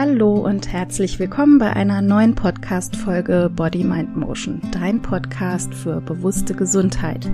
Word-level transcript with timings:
Hallo 0.00 0.32
und 0.32 0.72
herzlich 0.72 1.18
willkommen 1.18 1.58
bei 1.58 1.74
einer 1.74 2.00
neuen 2.00 2.34
Podcast-Folge 2.34 3.50
Body 3.54 3.84
Mind 3.84 4.16
Motion, 4.16 4.62
dein 4.72 5.02
Podcast 5.02 5.74
für 5.74 6.00
bewusste 6.00 6.54
Gesundheit. 6.54 7.30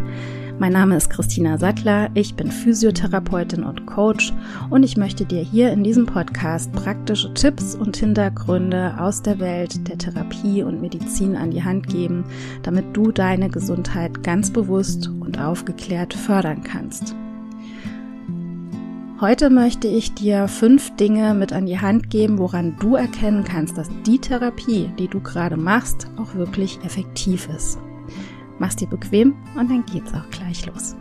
Mein 0.59 0.73
Name 0.73 0.97
ist 0.97 1.09
Christina 1.09 1.59
Sattler, 1.59 2.11
ich 2.15 2.35
bin 2.35 2.51
Physiotherapeutin 2.51 3.63
und 3.63 3.87
Coach 3.87 4.33
und 4.69 4.83
ich 4.83 4.97
möchte 4.97 5.25
dir 5.25 5.43
hier 5.43 5.71
in 5.71 5.85
diesem 5.85 6.07
Podcast 6.07 6.73
praktische 6.73 7.33
Tipps 7.35 7.77
und 7.77 7.97
Hintergründe 7.97 8.97
aus 8.99 9.23
der 9.23 9.39
Welt 9.39 9.87
der 9.87 9.99
Therapie 9.99 10.65
und 10.65 10.81
Medizin 10.81 11.37
an 11.37 11.53
die 11.53 11.63
Hand 11.63 11.87
geben, 11.87 12.25
damit 12.65 12.97
du 12.97 13.13
deine 13.13 13.49
Gesundheit 13.49 14.25
ganz 14.25 14.53
bewusst 14.53 15.09
und 15.21 15.41
aufgeklärt 15.41 16.15
fördern 16.15 16.65
kannst. 16.65 17.15
Heute 19.19 19.49
möchte 19.49 19.89
ich 19.89 20.13
dir 20.13 20.47
fünf 20.47 20.95
Dinge 20.97 21.33
mit 21.33 21.51
an 21.51 21.65
die 21.65 21.81
Hand 21.81 22.11
geben, 22.11 22.37
woran 22.37 22.77
du 22.79 22.97
erkennen 22.97 23.45
kannst, 23.45 23.79
dass 23.79 23.89
die 24.05 24.19
Therapie, 24.19 24.91
die 24.99 25.09
du 25.09 25.21
gerade 25.21 25.57
machst, 25.57 26.09
auch 26.19 26.35
wirklich 26.35 26.79
effektiv 26.85 27.49
ist. 27.49 27.79
Mach's 28.59 28.77
dir 28.77 28.89
bequem 28.89 29.35
und 29.59 29.71
dann 29.71 29.87
geht's 29.87 30.13
auch 30.13 30.29
gleich 30.31 30.67
los. 30.67 30.95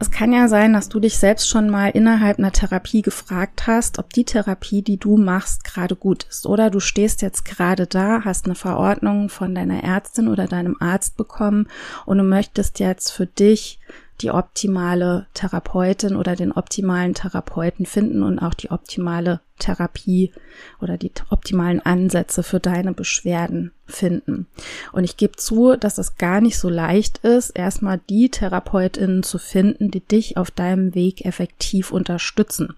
Es 0.00 0.12
kann 0.12 0.32
ja 0.32 0.46
sein, 0.46 0.72
dass 0.72 0.88
du 0.88 1.00
dich 1.00 1.18
selbst 1.18 1.48
schon 1.48 1.68
mal 1.70 1.88
innerhalb 1.88 2.38
einer 2.38 2.52
Therapie 2.52 3.02
gefragt 3.02 3.66
hast, 3.66 3.98
ob 3.98 4.12
die 4.12 4.24
Therapie, 4.24 4.82
die 4.82 4.96
du 4.96 5.16
machst, 5.16 5.64
gerade 5.64 5.96
gut 5.96 6.24
ist. 6.24 6.46
Oder 6.46 6.70
du 6.70 6.78
stehst 6.78 7.20
jetzt 7.20 7.44
gerade 7.44 7.88
da, 7.88 8.24
hast 8.24 8.46
eine 8.46 8.54
Verordnung 8.54 9.28
von 9.28 9.56
deiner 9.56 9.82
Ärztin 9.82 10.28
oder 10.28 10.46
deinem 10.46 10.76
Arzt 10.78 11.16
bekommen 11.16 11.66
und 12.06 12.18
du 12.18 12.24
möchtest 12.24 12.78
jetzt 12.78 13.10
für 13.10 13.26
dich 13.26 13.80
die 14.20 14.30
optimale 14.30 15.26
Therapeutin 15.34 16.16
oder 16.16 16.34
den 16.34 16.52
optimalen 16.52 17.14
Therapeuten 17.14 17.86
finden 17.86 18.22
und 18.22 18.38
auch 18.38 18.54
die 18.54 18.70
optimale 18.70 19.40
Therapie 19.58 20.32
oder 20.80 20.96
die 20.96 21.12
optimalen 21.30 21.80
Ansätze 21.80 22.42
für 22.42 22.60
deine 22.60 22.92
Beschwerden 22.92 23.72
finden. 23.86 24.46
Und 24.92 25.04
ich 25.04 25.16
gebe 25.16 25.36
zu, 25.36 25.76
dass 25.76 25.98
es 25.98 26.16
gar 26.16 26.40
nicht 26.40 26.58
so 26.58 26.68
leicht 26.68 27.18
ist, 27.18 27.50
erstmal 27.50 28.00
die 28.10 28.30
Therapeutinnen 28.30 29.22
zu 29.22 29.38
finden, 29.38 29.90
die 29.90 30.00
dich 30.00 30.36
auf 30.36 30.50
deinem 30.50 30.94
Weg 30.94 31.24
effektiv 31.24 31.92
unterstützen. 31.92 32.74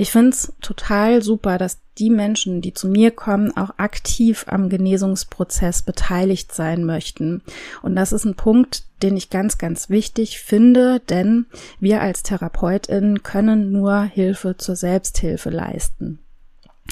Ich 0.00 0.12
finde 0.12 0.30
es 0.30 0.52
total 0.62 1.22
super, 1.22 1.58
dass 1.58 1.80
die 1.98 2.08
Menschen, 2.08 2.60
die 2.60 2.72
zu 2.72 2.86
mir 2.86 3.10
kommen, 3.10 3.56
auch 3.56 3.70
aktiv 3.78 4.44
am 4.46 4.68
Genesungsprozess 4.68 5.82
beteiligt 5.82 6.54
sein 6.54 6.84
möchten. 6.84 7.42
Und 7.82 7.96
das 7.96 8.12
ist 8.12 8.24
ein 8.24 8.36
Punkt, 8.36 8.84
den 9.02 9.16
ich 9.16 9.28
ganz, 9.28 9.58
ganz 9.58 9.90
wichtig 9.90 10.38
finde, 10.38 11.00
denn 11.00 11.46
wir 11.80 12.00
als 12.00 12.22
Therapeutin 12.22 13.24
können 13.24 13.72
nur 13.72 14.02
Hilfe 14.02 14.56
zur 14.56 14.76
Selbsthilfe 14.76 15.50
leisten. 15.50 16.20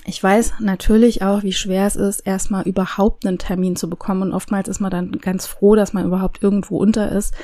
Ich 0.05 0.21
weiß 0.21 0.55
natürlich 0.59 1.23
auch, 1.23 1.45
wie 1.45 1.53
schwer 1.53 1.87
es 1.87 1.95
ist, 1.95 2.27
erstmal 2.27 2.65
überhaupt 2.65 3.25
einen 3.25 3.39
Termin 3.39 3.77
zu 3.77 3.89
bekommen. 3.89 4.23
Und 4.23 4.33
oftmals 4.33 4.67
ist 4.67 4.81
man 4.81 4.91
dann 4.91 5.13
ganz 5.21 5.47
froh, 5.47 5.77
dass 5.77 5.93
man 5.93 6.05
überhaupt 6.05 6.43
irgendwo 6.43 6.79
unter 6.79 7.13
ist. 7.13 7.35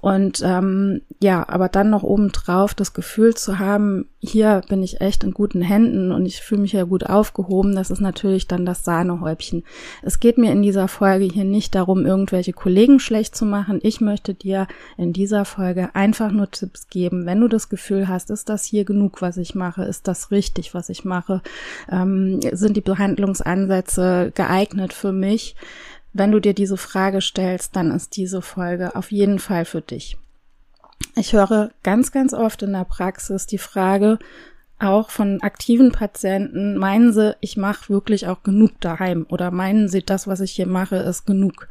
Und 0.00 0.40
ähm, 0.44 1.02
ja, 1.20 1.48
aber 1.48 1.68
dann 1.68 1.90
noch 1.90 2.04
obendrauf 2.04 2.74
das 2.74 2.94
Gefühl 2.94 3.34
zu 3.34 3.58
haben, 3.58 4.08
hier 4.22 4.60
bin 4.68 4.82
ich 4.82 5.00
echt 5.00 5.24
in 5.24 5.32
guten 5.32 5.62
Händen 5.62 6.12
und 6.12 6.26
ich 6.26 6.42
fühle 6.42 6.60
mich 6.60 6.72
ja 6.72 6.84
gut 6.84 7.06
aufgehoben, 7.06 7.74
das 7.74 7.90
ist 7.90 8.00
natürlich 8.00 8.46
dann 8.46 8.66
das 8.66 8.84
Sahnehäubchen. 8.84 9.64
Es 10.02 10.20
geht 10.20 10.36
mir 10.36 10.52
in 10.52 10.60
dieser 10.60 10.88
Folge 10.88 11.24
hier 11.24 11.44
nicht 11.44 11.74
darum, 11.74 12.04
irgendwelche 12.04 12.52
Kollegen 12.52 13.00
schlecht 13.00 13.34
zu 13.34 13.46
machen. 13.46 13.80
Ich 13.82 14.02
möchte 14.02 14.34
dir 14.34 14.66
in 14.98 15.14
dieser 15.14 15.46
Folge 15.46 15.94
einfach 15.94 16.32
nur 16.32 16.50
Tipps 16.50 16.88
geben. 16.88 17.24
Wenn 17.24 17.40
du 17.40 17.48
das 17.48 17.70
Gefühl 17.70 18.08
hast, 18.08 18.30
ist 18.30 18.50
das 18.50 18.64
hier 18.64 18.84
genug, 18.84 19.22
was 19.22 19.38
ich 19.38 19.54
mache? 19.54 19.84
Ist 19.84 20.06
das 20.06 20.30
richtig, 20.30 20.74
was 20.74 20.90
ich 20.90 21.06
mache? 21.06 21.40
Ähm, 21.90 22.40
sind 22.52 22.76
die 22.76 22.82
Behandlungsansätze 22.82 24.32
geeignet 24.34 24.92
für 24.92 25.12
mich? 25.12 25.56
Wenn 26.12 26.32
du 26.32 26.40
dir 26.40 26.52
diese 26.52 26.76
Frage 26.76 27.22
stellst, 27.22 27.74
dann 27.74 27.90
ist 27.90 28.16
diese 28.16 28.42
Folge 28.42 28.96
auf 28.96 29.12
jeden 29.12 29.38
Fall 29.38 29.64
für 29.64 29.80
dich. 29.80 30.18
Ich 31.16 31.32
höre 31.32 31.70
ganz, 31.82 32.12
ganz 32.12 32.32
oft 32.32 32.62
in 32.62 32.72
der 32.72 32.84
Praxis 32.84 33.46
die 33.46 33.58
Frage, 33.58 34.18
auch 34.78 35.10
von 35.10 35.42
aktiven 35.42 35.92
Patienten, 35.92 36.76
meinen 36.76 37.12
sie, 37.12 37.36
ich 37.40 37.56
mache 37.56 37.90
wirklich 37.90 38.26
auch 38.28 38.42
genug 38.42 38.80
daheim 38.80 39.26
oder 39.28 39.50
meinen 39.50 39.88
sie, 39.88 40.02
das, 40.02 40.26
was 40.26 40.40
ich 40.40 40.52
hier 40.52 40.66
mache, 40.66 40.96
ist 40.96 41.26
genug. 41.26 41.68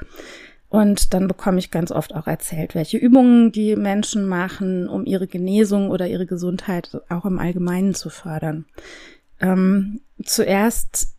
Und 0.70 1.16
dann 1.16 1.28
bekomme 1.28 1.58
ich 1.58 1.72
ganz 1.72 1.92
oft 1.92 2.14
auch 2.14 2.28
erzählt, 2.28 2.76
welche 2.76 2.98
Übungen 2.98 3.52
die 3.52 3.76
Menschen 3.76 4.28
machen, 4.28 4.88
um 4.88 5.06
ihre 5.06 5.26
Genesung 5.26 5.90
oder 5.90 6.08
ihre 6.08 6.28
Gesundheit 6.28 7.02
auch 7.10 7.26
im 7.26 7.40
Allgemeinen 7.40 7.96
zu 7.96 8.12
fördern. 8.12 8.66
Ähm, 9.42 10.02
zuerst 10.24 11.16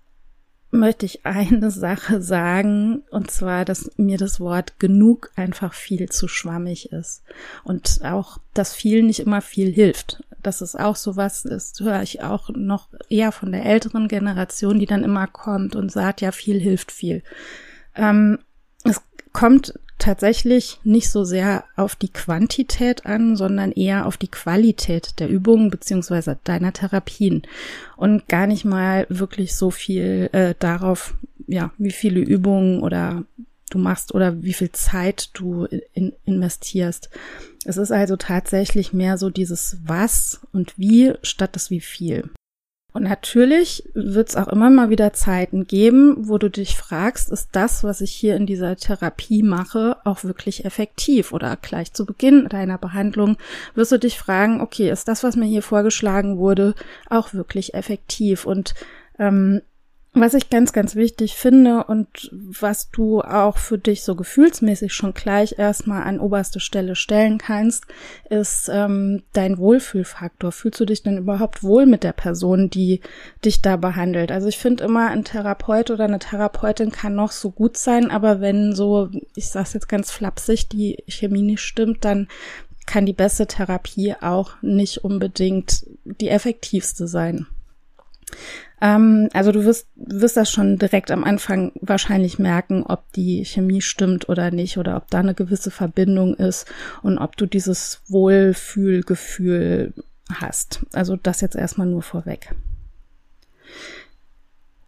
möchte 0.71 1.07
ich 1.07 1.27
eine 1.27 1.71
Sache 1.71 2.23
sagen, 2.23 3.03
und 3.11 3.31
zwar, 3.31 3.65
dass 3.65 3.91
mir 3.97 4.19
das 4.19 4.41
Wort 4.41 4.79
genug 4.79 5.31
einfach 5.37 5.75
viel 5.75 6.09
zu 6.09 6.29
schwammig 6.29 6.93
ist. 6.93 7.23
Und 7.65 8.01
auch, 8.05 8.39
dass 8.55 8.75
viel 8.75 9.03
nicht 9.03 9.21
immer 9.21 9.43
viel 9.43 9.73
hilft. 9.73 10.23
Das 10.43 10.63
ist 10.63 10.79
auch 10.79 10.97
sowas, 10.97 11.43
das 11.43 11.75
höre 11.79 12.03
ich 12.03 12.23
auch 12.23 12.49
noch 12.51 12.89
eher 13.11 13.31
von 13.31 13.53
der 13.53 13.67
älteren 13.67 14.09
Generation, 14.09 14.79
die 14.79 14.87
dann 14.87 15.05
immer 15.05 15.27
kommt 15.27 15.77
und 15.77 15.93
sagt, 15.93 16.23
ja, 16.23 16.33
viel 16.33 16.59
hilft 16.59 16.93
viel. 16.93 17.23
Ähm, 17.95 18.39
es 18.85 19.03
kommt 19.33 19.75
tatsächlich 20.01 20.81
nicht 20.83 21.11
so 21.11 21.25
sehr 21.25 21.65
auf 21.77 21.95
die 21.95 22.09
Quantität 22.09 23.07
an, 23.07 23.37
sondern 23.37 23.71
eher 23.73 24.07
auf 24.07 24.17
die 24.17 24.29
Qualität 24.29 25.21
der 25.21 25.29
Übungen 25.29 25.71
beziehungsweise 25.71 26.39
deiner 26.45 26.73
Therapien 26.73 27.43
und 27.97 28.27
gar 28.27 28.47
nicht 28.47 28.65
mal 28.65 29.07
wirklich 29.09 29.55
so 29.55 29.71
viel 29.71 30.29
äh, 30.33 30.55
darauf, 30.59 31.15
ja, 31.47 31.71
wie 31.79 31.93
viele 31.93 32.21
Übungen 32.21 32.83
oder 32.83 33.25
du 33.71 33.79
machst 33.79 34.15
oder 34.15 34.43
wie 34.43 34.53
viel 34.53 34.73
Zeit 34.73 35.31
du 35.35 35.67
in, 35.95 36.13
investierst. 36.25 37.11
Es 37.65 37.77
ist 37.77 37.93
also 37.93 38.17
tatsächlich 38.17 38.93
mehr 38.93 39.19
so 39.19 39.31
dieses 39.31 39.79
Was 39.85 40.41
und 40.53 40.77
Wie 40.79 41.13
statt 41.23 41.51
das 41.55 41.71
Wie 41.71 41.81
viel. 41.81 42.31
Und 42.93 43.05
natürlich 43.05 43.85
wird 43.95 44.31
es 44.31 44.37
auch 44.37 44.49
immer 44.49 44.69
mal 44.69 44.91
wieder 44.91 45.13
Zeiten 45.13 45.67
geben, 45.67 46.29
wo 46.29 46.39
du 46.39 46.51
dich 46.51 46.77
fragst, 46.77 47.31
ist 47.31 47.51
das, 47.53 47.85
was 47.85 48.01
ich 48.01 48.13
hier 48.13 48.37
in 48.37 48.47
dieser 48.47 48.77
Therapie 48.77 49.43
mache, 49.43 49.97
auch 50.05 50.25
wirklich 50.25 50.65
effektiv? 50.65 51.33
Oder 51.33 51.57
gleich 51.57 51.93
zu 51.93 52.05
Beginn 52.05 52.49
deiner 52.49 52.79
Behandlung 52.79 53.37
wirst 53.75 53.93
du 53.93 53.99
dich 53.99 54.19
fragen, 54.19 54.61
okay, 54.61 54.91
ist 54.91 55.07
das, 55.07 55.23
was 55.23 55.37
mir 55.37 55.47
hier 55.47 55.63
vorgeschlagen 55.63 56.39
wurde, 56.39 56.75
auch 57.09 57.33
wirklich 57.33 57.75
effektiv? 57.75 58.45
Und 58.45 58.75
ähm, 59.19 59.63
was 60.13 60.35
ich 60.35 60.51
ganz, 60.51 60.73
ganz 60.73 60.97
wichtig 60.97 61.37
finde 61.37 61.85
und 61.85 62.31
was 62.33 62.91
du 62.91 63.21
auch 63.21 63.59
für 63.59 63.79
dich 63.79 64.03
so 64.03 64.17
gefühlsmäßig 64.17 64.93
schon 64.93 65.15
gleich 65.15 65.57
erstmal 65.57 66.03
an 66.03 66.19
oberste 66.19 66.59
Stelle 66.59 66.97
stellen 66.97 67.39
kannst, 67.39 67.85
ist 68.29 68.69
ähm, 68.73 69.23
dein 69.33 69.59
Wohlfühlfaktor. 69.59 70.51
Fühlst 70.51 70.81
du 70.81 70.85
dich 70.85 71.05
denn 71.05 71.17
überhaupt 71.17 71.63
wohl 71.63 71.87
mit 71.87 72.03
der 72.03 72.13
Person, 72.13 72.71
die 72.71 73.01
dich 73.45 73.63
da 73.63 73.77
behandelt? 73.77 74.33
Also 74.33 74.49
ich 74.49 74.59
finde 74.59 74.83
immer, 74.85 75.11
ein 75.11 75.23
Therapeut 75.23 75.93
oder 75.93 76.05
eine 76.05 76.19
Therapeutin 76.19 76.91
kann 76.91 77.15
noch 77.15 77.31
so 77.31 77.51
gut 77.53 77.77
sein, 77.77 78.11
aber 78.11 78.41
wenn 78.41 78.75
so, 78.75 79.11
ich 79.37 79.49
sag's 79.49 79.75
jetzt 79.75 79.89
ganz 79.89 80.11
flapsig, 80.11 80.69
die 80.69 81.05
Chemie 81.07 81.43
nicht 81.43 81.63
stimmt, 81.63 82.05
dann 82.05 82.27
kann 82.85 83.07
die 83.07 83.13
beste 83.13 83.47
Therapie 83.47 84.17
auch 84.21 84.55
nicht 84.61 85.05
unbedingt 85.05 85.87
die 86.05 86.31
effektivste 86.31 87.07
sein. 87.07 87.47
Ähm, 88.81 89.29
also 89.33 89.53
du 89.53 89.65
wirst, 89.65 89.89
wirst 89.97 90.37
das 90.37 90.51
schon 90.51 90.79
direkt 90.79 91.11
am 91.11 91.25
Anfang 91.25 91.73
wahrscheinlich 91.81 92.39
merken, 92.39 92.83
ob 92.83 93.13
die 93.13 93.45
Chemie 93.45 93.83
stimmt 93.83 94.29
oder 94.29 94.51
nicht 94.51 94.79
oder 94.79 94.97
ob 94.97 95.11
da 95.11 95.19
eine 95.19 95.35
gewisse 95.35 95.71
Verbindung 95.71 96.35
ist 96.35 96.67
und 97.03 97.19
ob 97.19 97.37
du 97.37 97.47
dieses 97.47 98.01
Wohlfühlgefühl 98.09 99.93
hast. 100.33 100.81
Also 100.93 101.17
das 101.17 101.41
jetzt 101.41 101.57
erstmal 101.57 101.87
nur 101.87 102.03
vorweg. 102.03 102.55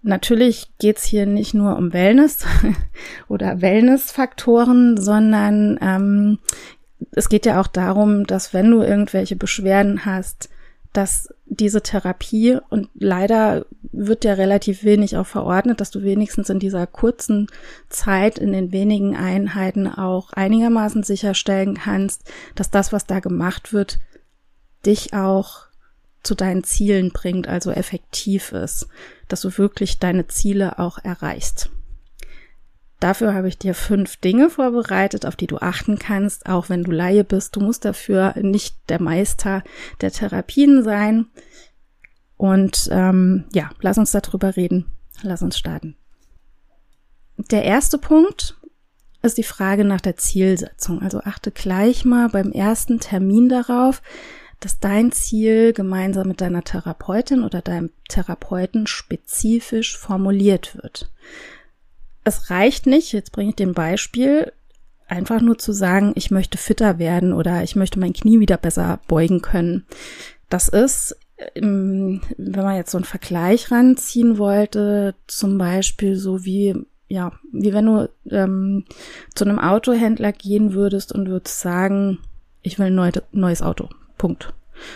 Natürlich 0.05 0.73
geht's 0.79 1.05
hier 1.05 1.27
nicht 1.27 1.55
nur 1.55 1.77
um 1.77 1.93
Wellness 1.93 2.45
oder 3.29 3.61
Wellnessfaktoren, 3.61 4.97
sondern 4.97 5.79
ähm, 5.81 6.39
es 7.13 7.29
geht 7.29 7.47
ja 7.47 7.61
auch 7.61 7.69
darum, 7.69 8.27
dass 8.27 8.53
wenn 8.53 8.71
du 8.71 8.83
irgendwelche 8.83 9.37
Beschwerden 9.37 10.05
hast, 10.05 10.49
dass 10.93 11.33
diese 11.47 11.83
Therapie 11.83 12.59
und 12.69 12.89
leider 12.95 13.67
wird 13.93 14.25
ja 14.25 14.35
relativ 14.35 14.85
wenig 14.85 15.17
auch 15.17 15.27
verordnet, 15.27 15.81
dass 15.81 15.91
du 15.91 16.03
wenigstens 16.03 16.51
in 16.51 16.59
dieser 16.59 16.87
kurzen 16.87 17.47
Zeit, 17.89 18.39
in 18.39 18.53
den 18.53 18.73
wenigen 18.73 19.17
Einheiten 19.17 19.87
auch 19.87 20.33
einigermaßen 20.33 21.03
sicherstellen 21.03 21.75
kannst, 21.75 22.31
dass 22.55 22.71
das, 22.71 22.93
was 22.93 23.07
da 23.07 23.21
gemacht 23.21 23.73
wird, 23.73 23.99
dich 24.85 25.15
auch 25.15 25.67
zu 26.23 26.35
deinen 26.35 26.65
Zielen 26.65 27.11
bringt, 27.11 27.49
also 27.49 27.71
effektiv 27.71 28.53
ist, 28.53 28.87
dass 29.29 29.41
du 29.41 29.57
wirklich 29.59 29.99
deine 29.99 30.27
Ziele 30.29 30.79
auch 30.79 30.99
erreichst. 30.99 31.71
Dafür 33.03 33.35
habe 33.35 33.49
ich 33.49 33.59
dir 33.59 33.75
fünf 33.75 34.19
Dinge 34.19 34.49
vorbereitet, 34.49 35.27
auf 35.27 35.35
die 35.35 35.49
du 35.49 35.59
achten 35.59 35.99
kannst, 35.99 36.47
auch 36.47 36.69
wenn 36.69 36.85
du 36.85 36.93
Laie 36.93 37.25
bist. 37.25 37.57
Du 37.57 37.61
musst 37.61 37.85
dafür 37.85 38.33
nicht 38.41 38.77
der 38.89 39.03
Meister 39.03 39.65
der 40.01 40.13
Therapien 40.13 40.85
sein. 40.85 41.27
Und 42.37 42.89
ähm, 42.93 43.47
ja, 43.53 43.71
lass 43.81 43.99
uns 43.99 44.13
darüber 44.13 44.55
reden. 44.55 44.87
Lass 45.23 45.43
uns 45.43 45.59
starten. 45.59 45.97
Der 47.51 47.65
erste 47.65 47.99
Punkt 47.99 48.57
ist 49.21 49.37
die 49.37 49.43
Frage 49.43 49.85
nach 49.85 50.01
der 50.01 50.17
Zielsetzung. 50.17 51.03
Also 51.03 51.19
achte 51.25 51.51
gleich 51.51 52.05
mal 52.05 52.29
beim 52.29 52.53
ersten 52.53 53.01
Termin 53.01 53.49
darauf, 53.49 54.01
dass 54.61 54.79
dein 54.79 55.11
Ziel 55.11 55.73
gemeinsam 55.73 56.29
mit 56.29 56.41
deiner 56.41 56.63
Therapeutin 56.63 57.43
oder 57.43 57.63
deinem 57.63 57.91
Therapeuten 58.09 58.87
spezifisch 58.87 59.99
formuliert 59.99 60.77
wird. 60.81 61.11
Es 62.25 62.51
reicht 62.51 62.87
nicht, 62.87 63.13
jetzt 63.13 63.33
bringe 63.33 63.53
ich 63.57 63.63
ein 63.63 63.75
Beispiel, 63.75 64.53
einfach 65.09 65.41
nur 65.41 65.59
zu 65.59 65.73
sagen, 65.73 66.13
ich 66.15 66.31
möchte 66.31 66.59
fitter 66.59 66.99
werden 66.99 67.33
oder 67.33 67.63
ich 67.63 67.77
möchte 67.77 67.99
mein 67.99 68.13
Knie 68.13 68.41
wieder 68.41 68.57
besser 68.57 69.01
beugen 69.09 69.43
können. 69.43 69.87
Das 70.49 70.69
ist, 70.69 71.17
ähm, 71.55 72.23
wenn 72.37 72.63
man 72.63 72.77
jetzt 72.77 72.93
so 72.93 72.99
einen 72.99 73.05
Vergleich 73.05 73.71
ranziehen 73.71 74.39
wollte, 74.39 75.15
zum 75.27 75.59
Beispiel 75.59 76.17
so 76.17 76.45
wie 76.45 76.77
ja, 77.13 77.31
wie 77.53 77.75
wenn 77.75 77.85
du 77.85 78.09
ähm, 78.31 78.87
zu 79.35 79.45
einem 79.45 79.59
Autohändler 79.59 80.33
gehen 80.33 80.73
würdest 80.73 81.13
und 81.13 81.29
würdest 81.29 81.61
sagen, 81.61 82.21
ich 82.63 82.79
will 82.79 82.87
ein 82.87 82.95
neu, 82.95 83.11
neues 83.33 83.61
Auto. 83.61 83.91
Punkt. 84.17 84.55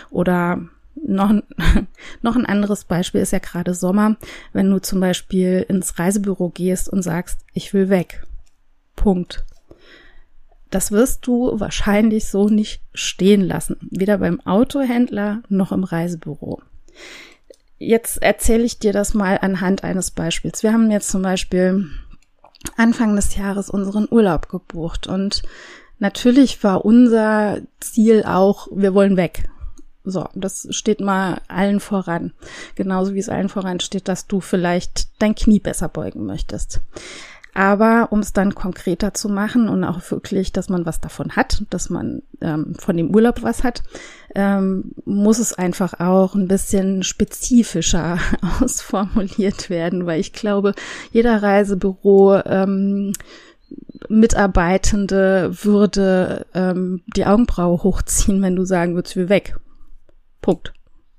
Oder 0.09 0.67
noch 1.05 1.29
ein, 1.29 1.43
noch 2.21 2.35
ein 2.35 2.45
anderes 2.45 2.85
Beispiel 2.85 3.21
ist 3.21 3.31
ja 3.31 3.39
gerade 3.39 3.73
Sommer, 3.73 4.17
wenn 4.53 4.69
du 4.69 4.79
zum 4.79 4.99
Beispiel 4.99 5.65
ins 5.67 5.97
Reisebüro 5.97 6.49
gehst 6.49 6.89
und 6.89 7.01
sagst, 7.01 7.39
ich 7.53 7.73
will 7.73 7.89
weg. 7.89 8.25
Punkt. 8.95 9.45
Das 10.69 10.91
wirst 10.91 11.25
du 11.25 11.59
wahrscheinlich 11.59 12.27
so 12.27 12.49
nicht 12.49 12.81
stehen 12.93 13.41
lassen. 13.41 13.77
Weder 13.89 14.17
beim 14.17 14.41
Autohändler 14.41 15.41
noch 15.47 15.71
im 15.71 15.83
Reisebüro. 15.83 16.61
Jetzt 17.77 18.21
erzähle 18.21 18.63
ich 18.63 18.79
dir 18.79 18.91
das 18.91 19.13
mal 19.13 19.37
anhand 19.41 19.83
eines 19.83 20.11
Beispiels. 20.11 20.63
Wir 20.63 20.73
haben 20.73 20.91
jetzt 20.91 21.09
zum 21.09 21.21
Beispiel 21.21 21.85
Anfang 22.75 23.15
des 23.15 23.35
Jahres 23.35 23.69
unseren 23.69 24.07
Urlaub 24.09 24.49
gebucht 24.49 25.07
und 25.07 25.43
natürlich 25.99 26.63
war 26.63 26.83
unser 26.83 27.59
Ziel 27.79 28.23
auch, 28.25 28.67
wir 28.73 28.93
wollen 28.93 29.15
weg. 29.15 29.47
So, 30.09 30.25
das 30.35 30.67
steht 30.71 31.01
mal 31.01 31.41
allen 31.49 31.81
voran. 31.81 32.31
Genauso 32.75 33.13
wie 33.13 33.19
es 33.19 33.27
allen 33.27 33.49
voran 33.49 33.81
steht, 33.81 34.07
dass 34.07 34.25
du 34.25 34.39
vielleicht 34.39 35.09
dein 35.21 35.35
Knie 35.35 35.59
besser 35.59 35.89
beugen 35.89 36.25
möchtest. 36.25 36.79
Aber 37.53 38.07
um 38.11 38.19
es 38.19 38.31
dann 38.31 38.55
konkreter 38.55 39.13
zu 39.13 39.27
machen 39.27 39.67
und 39.67 39.83
auch 39.83 39.99
wirklich, 40.11 40.53
dass 40.53 40.69
man 40.69 40.85
was 40.85 41.01
davon 41.01 41.35
hat, 41.35 41.63
dass 41.71 41.89
man 41.89 42.21
ähm, 42.39 42.75
von 42.77 42.95
dem 42.95 43.13
Urlaub 43.13 43.43
was 43.43 43.65
hat, 43.65 43.83
ähm, 44.33 44.91
muss 45.03 45.39
es 45.39 45.53
einfach 45.53 45.99
auch 45.99 46.35
ein 46.35 46.47
bisschen 46.47 47.03
spezifischer 47.03 48.19
ausformuliert 48.61 49.69
werden, 49.69 50.05
weil 50.05 50.21
ich 50.21 50.31
glaube, 50.31 50.73
jeder 51.11 51.43
Reisebüro 51.43 52.37
ähm, 52.45 53.11
Mitarbeitende 54.07 55.51
würde 55.63 56.45
ähm, 56.53 57.01
die 57.15 57.25
Augenbraue 57.25 57.83
hochziehen, 57.83 58.41
wenn 58.41 58.55
du 58.55 58.63
sagen 58.63 58.95
würdest, 58.95 59.17
wir 59.17 59.27
weg. 59.27 59.57
Punkt 60.47 60.71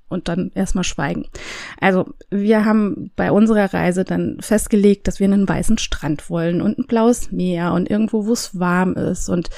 und 0.09 0.29
dann 0.29 0.51
erstmal 0.55 0.85
schweigen. 0.85 1.27
Also 1.81 2.07
wir 2.31 2.65
haben 2.65 3.11
bei 3.15 3.31
unserer 3.31 3.73
Reise 3.75 4.05
dann 4.05 4.39
festgelegt, 4.41 5.07
dass 5.07 5.21
wir 5.21 5.27
einen 5.27 5.47
weißen 5.47 5.77
Strand 5.77 6.31
wollen 6.31 6.63
und 6.63 6.79
ein 6.79 6.87
blaues 6.87 7.31
Meer 7.31 7.75
und 7.75 7.91
irgendwo, 7.91 8.27
wo 8.27 8.33
es 8.33 8.59
warm 8.59 8.95
ist. 8.95 9.29
Und 9.29 9.51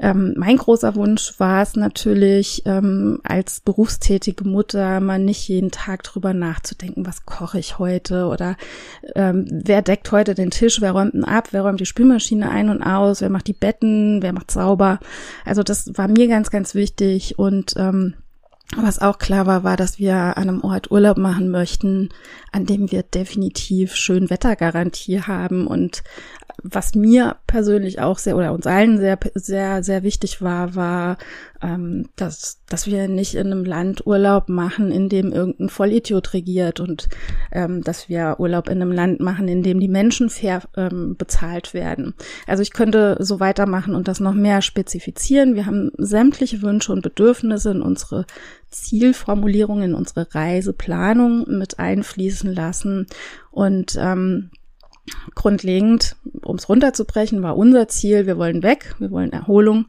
ähm, 0.00 0.34
mein 0.36 0.56
großer 0.56 0.96
Wunsch 0.96 1.38
war 1.38 1.62
es 1.62 1.76
natürlich, 1.76 2.62
ähm, 2.66 3.20
als 3.22 3.60
berufstätige 3.60 4.42
Mutter 4.42 4.98
mal 4.98 5.20
nicht 5.20 5.46
jeden 5.46 5.70
Tag 5.70 6.02
drüber 6.02 6.34
nachzudenken, 6.34 7.06
was 7.06 7.24
koche 7.24 7.60
ich 7.60 7.78
heute 7.78 8.26
oder 8.26 8.56
ähm, 9.14 9.46
wer 9.48 9.82
deckt 9.82 10.10
heute 10.10 10.34
den 10.34 10.50
Tisch, 10.50 10.80
wer 10.80 10.92
räumt 10.92 11.14
ihn 11.14 11.22
ab, 11.22 11.48
wer 11.52 11.62
räumt 11.62 11.78
die 11.78 11.86
Spülmaschine 11.86 12.50
ein 12.50 12.70
und 12.70 12.82
aus, 12.82 13.20
wer 13.20 13.30
macht 13.30 13.46
die 13.46 13.52
Betten, 13.52 14.20
wer 14.20 14.32
macht 14.32 14.50
sauber. 14.50 14.98
Also 15.44 15.62
das 15.62 15.96
war 15.96 16.08
mir 16.08 16.26
ganz, 16.26 16.50
ganz 16.50 16.74
wichtig 16.74 17.38
und 17.38 17.74
ähm, 17.76 18.14
was 18.76 19.00
auch 19.00 19.18
klar 19.18 19.46
war, 19.46 19.64
war, 19.64 19.76
dass 19.76 19.98
wir 19.98 20.14
an 20.14 20.48
einem 20.48 20.64
Ort 20.64 20.90
Urlaub 20.90 21.18
machen 21.18 21.50
möchten, 21.50 22.08
an 22.52 22.66
dem 22.66 22.90
wir 22.90 23.02
definitiv 23.02 23.94
schön 23.94 24.30
Wettergarantie 24.30 25.22
haben. 25.22 25.66
Und 25.66 26.02
was 26.62 26.94
mir 26.94 27.36
persönlich 27.46 28.00
auch 28.00 28.18
sehr 28.18 28.36
oder 28.36 28.52
uns 28.52 28.66
allen 28.66 28.98
sehr, 28.98 29.18
sehr, 29.34 29.82
sehr 29.82 30.02
wichtig 30.02 30.40
war, 30.40 30.74
war, 30.74 31.18
ähm, 31.62 32.08
dass, 32.16 32.60
dass 32.68 32.86
wir 32.86 33.08
nicht 33.08 33.34
in 33.34 33.46
einem 33.46 33.64
Land 33.64 34.06
Urlaub 34.06 34.48
machen, 34.48 34.90
in 34.90 35.08
dem 35.08 35.32
irgendein 35.32 35.68
Vollidiot 35.68 36.34
regiert 36.34 36.80
und 36.80 37.08
ähm, 37.52 37.82
dass 37.82 38.08
wir 38.08 38.36
Urlaub 38.38 38.68
in 38.68 38.82
einem 38.82 38.92
Land 38.92 39.20
machen, 39.20 39.48
in 39.48 39.62
dem 39.62 39.78
die 39.78 39.88
Menschen 39.88 40.28
fair 40.28 40.62
ähm, 40.76 41.16
bezahlt 41.16 41.72
werden. 41.72 42.14
Also 42.46 42.62
ich 42.62 42.72
könnte 42.72 43.16
so 43.20 43.38
weitermachen 43.38 43.94
und 43.94 44.08
das 44.08 44.20
noch 44.20 44.34
mehr 44.34 44.60
spezifizieren. 44.60 45.54
Wir 45.54 45.66
haben 45.66 45.92
sämtliche 45.98 46.62
Wünsche 46.62 46.92
und 46.92 47.02
Bedürfnisse 47.02 47.70
in 47.70 47.82
unsere 47.82 48.26
Zielformulierung, 48.70 49.82
in 49.82 49.94
unsere 49.94 50.34
Reiseplanung 50.34 51.44
mit 51.48 51.78
einfließen 51.78 52.52
lassen 52.52 53.06
und 53.50 53.96
ähm, 54.00 54.50
grundlegend, 55.34 56.16
um 56.42 56.56
es 56.56 56.68
runterzubrechen, 56.68 57.42
war 57.42 57.56
unser 57.56 57.88
Ziel, 57.88 58.26
wir 58.26 58.38
wollen 58.38 58.62
weg, 58.62 58.94
wir 58.98 59.10
wollen 59.10 59.32
Erholung 59.32 59.86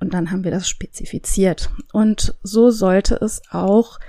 und 0.00 0.14
dann 0.14 0.30
haben 0.30 0.44
wir 0.44 0.50
das 0.50 0.68
spezifiziert. 0.68 1.70
Und 1.92 2.34
so 2.42 2.70
sollte 2.70 3.14
es 3.16 3.42
auch 3.50 4.00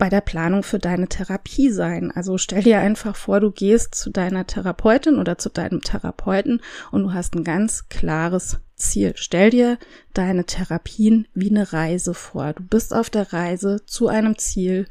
bei 0.00 0.08
der 0.08 0.22
Planung 0.22 0.62
für 0.62 0.78
deine 0.78 1.08
Therapie 1.08 1.70
sein. 1.70 2.10
Also 2.10 2.38
stell 2.38 2.62
dir 2.62 2.78
einfach 2.78 3.14
vor, 3.14 3.38
du 3.38 3.50
gehst 3.50 3.94
zu 3.94 4.10
deiner 4.10 4.46
Therapeutin 4.46 5.18
oder 5.18 5.36
zu 5.36 5.50
deinem 5.50 5.82
Therapeuten 5.82 6.62
und 6.90 7.02
du 7.02 7.12
hast 7.12 7.34
ein 7.34 7.44
ganz 7.44 7.88
klares 7.90 8.58
Ziel. 8.76 9.12
Stell 9.16 9.50
dir 9.50 9.78
deine 10.14 10.46
Therapien 10.46 11.28
wie 11.34 11.50
eine 11.50 11.74
Reise 11.74 12.14
vor. 12.14 12.54
Du 12.54 12.62
bist 12.62 12.94
auf 12.94 13.10
der 13.10 13.34
Reise 13.34 13.84
zu 13.84 14.08
einem 14.08 14.38
Ziel 14.38 14.86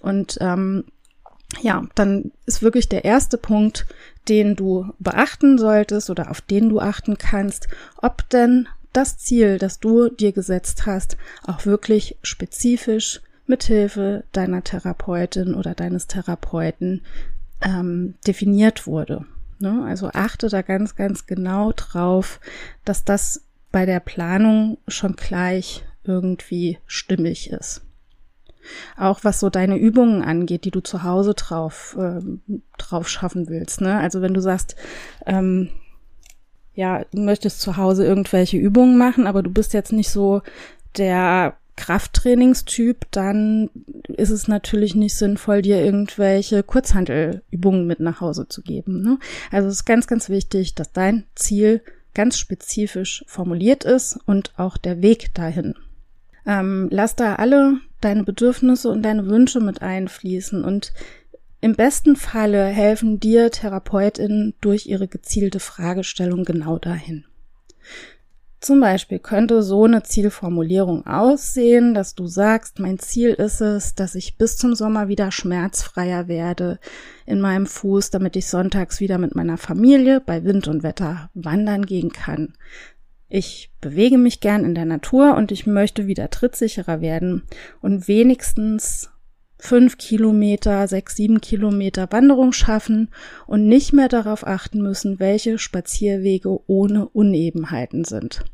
und 0.00 0.38
ähm, 0.40 0.84
ja, 1.60 1.86
dann 1.94 2.32
ist 2.46 2.62
wirklich 2.62 2.88
der 2.88 3.04
erste 3.04 3.36
Punkt, 3.36 3.86
den 4.30 4.56
du 4.56 4.86
beachten 4.98 5.58
solltest 5.58 6.08
oder 6.08 6.30
auf 6.30 6.40
den 6.40 6.70
du 6.70 6.80
achten 6.80 7.18
kannst, 7.18 7.68
ob 7.98 8.28
denn 8.30 8.66
das 8.94 9.18
Ziel, 9.18 9.58
das 9.58 9.80
du 9.80 10.08
dir 10.08 10.32
gesetzt 10.32 10.86
hast, 10.86 11.16
auch 11.46 11.66
wirklich 11.66 12.16
spezifisch 12.22 13.20
mithilfe 13.46 14.24
deiner 14.32 14.64
Therapeutin 14.64 15.54
oder 15.54 15.74
deines 15.74 16.06
Therapeuten 16.06 17.02
ähm, 17.60 18.14
definiert 18.26 18.86
wurde. 18.86 19.26
Ne? 19.58 19.84
Also 19.86 20.10
achte 20.12 20.48
da 20.48 20.62
ganz, 20.62 20.96
ganz 20.96 21.26
genau 21.26 21.72
drauf, 21.72 22.40
dass 22.84 23.04
das 23.04 23.42
bei 23.70 23.86
der 23.86 24.00
Planung 24.00 24.78
schon 24.88 25.16
gleich 25.16 25.84
irgendwie 26.04 26.78
stimmig 26.86 27.50
ist. 27.50 27.82
Auch 28.96 29.24
was 29.24 29.40
so 29.40 29.50
deine 29.50 29.76
Übungen 29.76 30.22
angeht, 30.22 30.64
die 30.64 30.70
du 30.70 30.80
zu 30.80 31.02
Hause 31.02 31.34
drauf, 31.34 31.96
äh, 31.98 32.20
drauf 32.78 33.08
schaffen 33.08 33.48
willst. 33.48 33.82
Ne? 33.82 33.98
Also 33.98 34.22
wenn 34.22 34.32
du 34.32 34.40
sagst, 34.40 34.76
ähm, 35.26 35.68
ja, 36.74 37.04
du 37.12 37.20
möchtest 37.20 37.60
zu 37.60 37.76
Hause 37.76 38.04
irgendwelche 38.04 38.56
Übungen 38.56 38.98
machen, 38.98 39.26
aber 39.26 39.42
du 39.42 39.50
bist 39.50 39.74
jetzt 39.74 39.92
nicht 39.92 40.10
so 40.10 40.42
der 40.96 41.56
Krafttrainingstyp, 41.76 43.06
dann 43.10 43.68
ist 44.08 44.30
es 44.30 44.46
natürlich 44.46 44.94
nicht 44.94 45.16
sinnvoll, 45.16 45.62
dir 45.62 45.84
irgendwelche 45.84 46.62
Kurzhandelübungen 46.62 47.86
mit 47.86 48.00
nach 48.00 48.20
Hause 48.20 48.48
zu 48.48 48.62
geben. 48.62 49.02
Ne? 49.02 49.18
Also 49.50 49.68
es 49.68 49.74
ist 49.74 49.84
ganz, 49.84 50.06
ganz 50.06 50.28
wichtig, 50.28 50.74
dass 50.74 50.92
dein 50.92 51.24
Ziel 51.34 51.82
ganz 52.14 52.38
spezifisch 52.38 53.24
formuliert 53.26 53.84
ist 53.84 54.18
und 54.24 54.52
auch 54.56 54.76
der 54.76 55.02
Weg 55.02 55.34
dahin. 55.34 55.74
Ähm, 56.46 56.88
lass 56.90 57.16
da 57.16 57.36
alle 57.36 57.78
deine 58.00 58.22
Bedürfnisse 58.22 58.90
und 58.90 59.02
deine 59.02 59.26
Wünsche 59.26 59.60
mit 59.60 59.82
einfließen 59.82 60.64
und 60.64 60.92
im 61.64 61.76
besten 61.76 62.14
Falle 62.14 62.66
helfen 62.66 63.20
dir 63.20 63.50
Therapeutinnen 63.50 64.52
durch 64.60 64.84
ihre 64.84 65.08
gezielte 65.08 65.60
Fragestellung 65.60 66.44
genau 66.44 66.78
dahin. 66.78 67.24
Zum 68.60 68.80
Beispiel 68.80 69.18
könnte 69.18 69.62
so 69.62 69.84
eine 69.84 70.02
Zielformulierung 70.02 71.06
aussehen, 71.06 71.94
dass 71.94 72.14
du 72.14 72.26
sagst, 72.26 72.80
mein 72.80 72.98
Ziel 72.98 73.30
ist 73.30 73.62
es, 73.62 73.94
dass 73.94 74.14
ich 74.14 74.36
bis 74.36 74.58
zum 74.58 74.74
Sommer 74.74 75.08
wieder 75.08 75.32
schmerzfreier 75.32 76.28
werde 76.28 76.80
in 77.24 77.40
meinem 77.40 77.64
Fuß, 77.64 78.10
damit 78.10 78.36
ich 78.36 78.46
sonntags 78.46 79.00
wieder 79.00 79.16
mit 79.16 79.34
meiner 79.34 79.56
Familie 79.56 80.20
bei 80.20 80.44
Wind 80.44 80.68
und 80.68 80.82
Wetter 80.82 81.30
wandern 81.32 81.86
gehen 81.86 82.12
kann. 82.12 82.52
Ich 83.30 83.72
bewege 83.80 84.18
mich 84.18 84.40
gern 84.40 84.66
in 84.66 84.74
der 84.74 84.84
Natur 84.84 85.34
und 85.34 85.50
ich 85.50 85.66
möchte 85.66 86.06
wieder 86.06 86.28
trittsicherer 86.28 87.00
werden 87.00 87.44
und 87.80 88.06
wenigstens 88.06 89.13
fünf 89.64 89.96
Kilometer, 89.96 90.86
sechs, 90.88 91.16
sieben 91.16 91.40
Kilometer 91.40 92.08
Wanderung 92.10 92.52
schaffen 92.52 93.08
und 93.46 93.66
nicht 93.66 93.94
mehr 93.94 94.08
darauf 94.08 94.46
achten 94.46 94.82
müssen, 94.82 95.18
welche 95.18 95.58
Spazierwege 95.58 96.60
ohne 96.68 97.08
Unebenheiten 97.08 98.04
sind. 98.04 98.44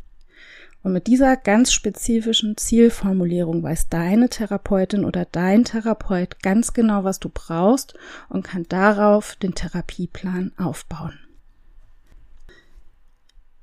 Und 0.82 0.92
mit 0.92 1.08
dieser 1.08 1.36
ganz 1.36 1.72
spezifischen 1.72 2.56
Zielformulierung 2.56 3.62
weiß 3.62 3.88
deine 3.88 4.28
Therapeutin 4.28 5.04
oder 5.04 5.26
dein 5.30 5.64
Therapeut 5.64 6.42
ganz 6.42 6.72
genau, 6.72 7.04
was 7.04 7.18
du 7.18 7.28
brauchst 7.28 7.94
und 8.28 8.44
kann 8.44 8.64
darauf 8.68 9.34
den 9.36 9.54
Therapieplan 9.54 10.52
aufbauen. 10.56 11.18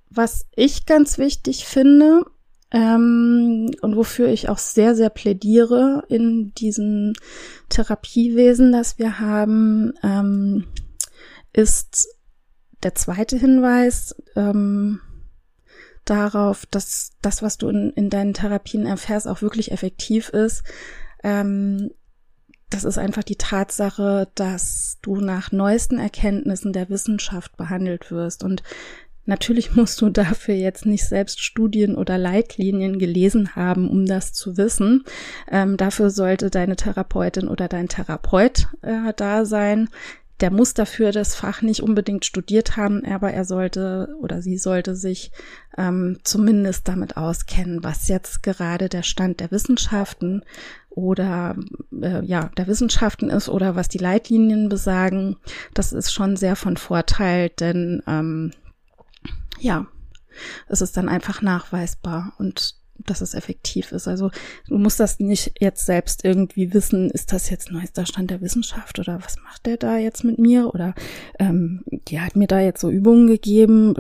Was 0.10 0.46
ich 0.56 0.86
ganz 0.86 1.18
wichtig 1.18 1.66
finde 1.66 2.26
ähm, 2.72 3.72
und 3.82 3.96
wofür 3.96 4.28
ich 4.28 4.50
auch 4.50 4.58
sehr, 4.58 4.96
sehr 4.96 5.10
plädiere 5.10 6.04
in 6.10 6.54
diesem 6.56 7.14
Therapiewesen, 7.70 8.72
das 8.72 9.00
wir 9.00 9.20
haben, 9.20 9.94
ähm, 10.04 10.66
ist 11.54 12.08
der 12.84 12.94
zweite 12.96 13.38
Hinweis, 13.38 14.16
ähm, 14.36 15.00
darauf, 16.10 16.66
dass 16.66 17.12
das, 17.22 17.42
was 17.42 17.58
du 17.58 17.70
in, 17.70 17.92
in 17.92 18.10
deinen 18.10 18.34
Therapien 18.34 18.86
erfährst, 18.86 19.28
auch 19.28 19.42
wirklich 19.42 19.72
effektiv 19.72 20.30
ist. 20.30 20.64
Ähm, 21.24 21.92
das 22.70 22.84
ist 22.84 22.98
einfach 22.98 23.24
die 23.24 23.38
Tatsache, 23.38 24.30
dass 24.36 24.98
du 25.02 25.18
nach 25.18 25.52
neuesten 25.52 26.00
Erkenntnissen 26.00 26.74
der 26.74 26.90
Wissenschaft 26.90 27.56
behandelt 27.56 28.12
wirst. 28.12 28.44
Und 28.44 28.62
natürlich 29.28 29.76
musst 29.76 30.02
du 30.02 30.10
dafür 30.10 30.56
jetzt 30.56 30.86
nicht 30.86 31.06
selbst 31.06 31.44
Studien 31.44 31.96
oder 31.96 32.18
Leitlinien 32.18 33.00
gelesen 33.00 33.56
haben, 33.56 33.90
um 33.90 34.06
das 34.06 34.34
zu 34.34 34.58
wissen. 34.58 35.04
Ähm, 35.52 35.78
dafür 35.78 36.10
sollte 36.10 36.50
deine 36.50 36.76
Therapeutin 36.76 37.48
oder 37.48 37.68
dein 37.68 37.88
Therapeut 37.88 38.68
äh, 38.82 39.14
da 39.16 39.46
sein 39.46 39.90
der 40.40 40.52
muss 40.52 40.74
dafür 40.74 41.12
das 41.12 41.36
Fach 41.36 41.62
nicht 41.62 41.82
unbedingt 41.82 42.26
studiert 42.26 42.78
haben, 42.78 43.04
aber 43.06 43.32
er 43.32 43.44
sollte 43.44 44.16
oder 44.22 44.42
sie 44.42 44.58
sollte 44.58 44.96
sich 44.96 45.32
ähm, 45.78 46.20
zumindest 46.24 46.88
damit 46.88 47.18
auskennen, 47.18 47.84
was 47.84 48.08
jetzt 48.08 48.44
gerade 48.44 48.88
der 48.88 49.04
Stand 49.04 49.40
der 49.40 49.52
Wissenschaften 49.52 50.44
oder 50.90 51.56
äh, 52.02 52.24
ja 52.24 52.52
der 52.58 52.68
Wissenschaften 52.68 53.30
ist 53.30 53.50
oder 53.50 53.76
was 53.76 53.88
die 53.88 53.98
Leitlinien 53.98 54.70
besagen. 54.70 55.38
Das 55.74 55.92
ist 55.92 56.12
schon 56.14 56.36
sehr 56.36 56.56
von 56.56 56.78
Vorteil, 56.78 57.50
denn 57.50 58.04
ähm, 58.08 58.52
ja, 59.60 59.88
es 60.68 60.82
ist 60.82 60.98
dann 60.98 61.10
einfach 61.10 61.42
nachweisbar 61.42 62.34
und 62.38 62.76
dass 63.06 63.22
es 63.22 63.34
effektiv 63.34 63.92
ist. 63.92 64.08
Also 64.08 64.32
du 64.68 64.78
musst 64.78 65.00
das 65.00 65.20
nicht 65.20 65.54
jetzt 65.60 65.86
selbst 65.86 66.24
irgendwie 66.26 66.74
wissen, 66.74 67.10
ist 67.12 67.32
das 67.32 67.50
jetzt 67.50 67.72
neuester 67.72 68.06
Stand 68.06 68.32
der 68.32 68.42
Wissenschaft 68.42 69.00
oder 69.00 69.22
was 69.24 69.38
macht 69.44 69.66
der 69.66 69.78
da 69.78 69.98
jetzt 69.98 70.24
mit 70.24 70.40
mir? 70.40 70.74
Oder 70.74 70.96
ähm, 71.40 71.84
die 72.08 72.20
hat 72.20 72.36
mir 72.36 72.48
da 72.48 72.60
jetzt 72.60 72.82
so 72.82 72.90
Übungen 72.90 73.28
gegeben, 73.28 73.94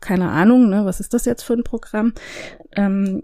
keine 0.00 0.30
Ahnung, 0.30 0.68
ne, 0.70 0.84
was 0.84 1.00
ist 1.00 1.14
das 1.14 1.24
jetzt 1.26 1.42
für 1.42 1.52
ein 1.52 1.64
Programm? 1.64 2.14
Ähm, 2.72 3.22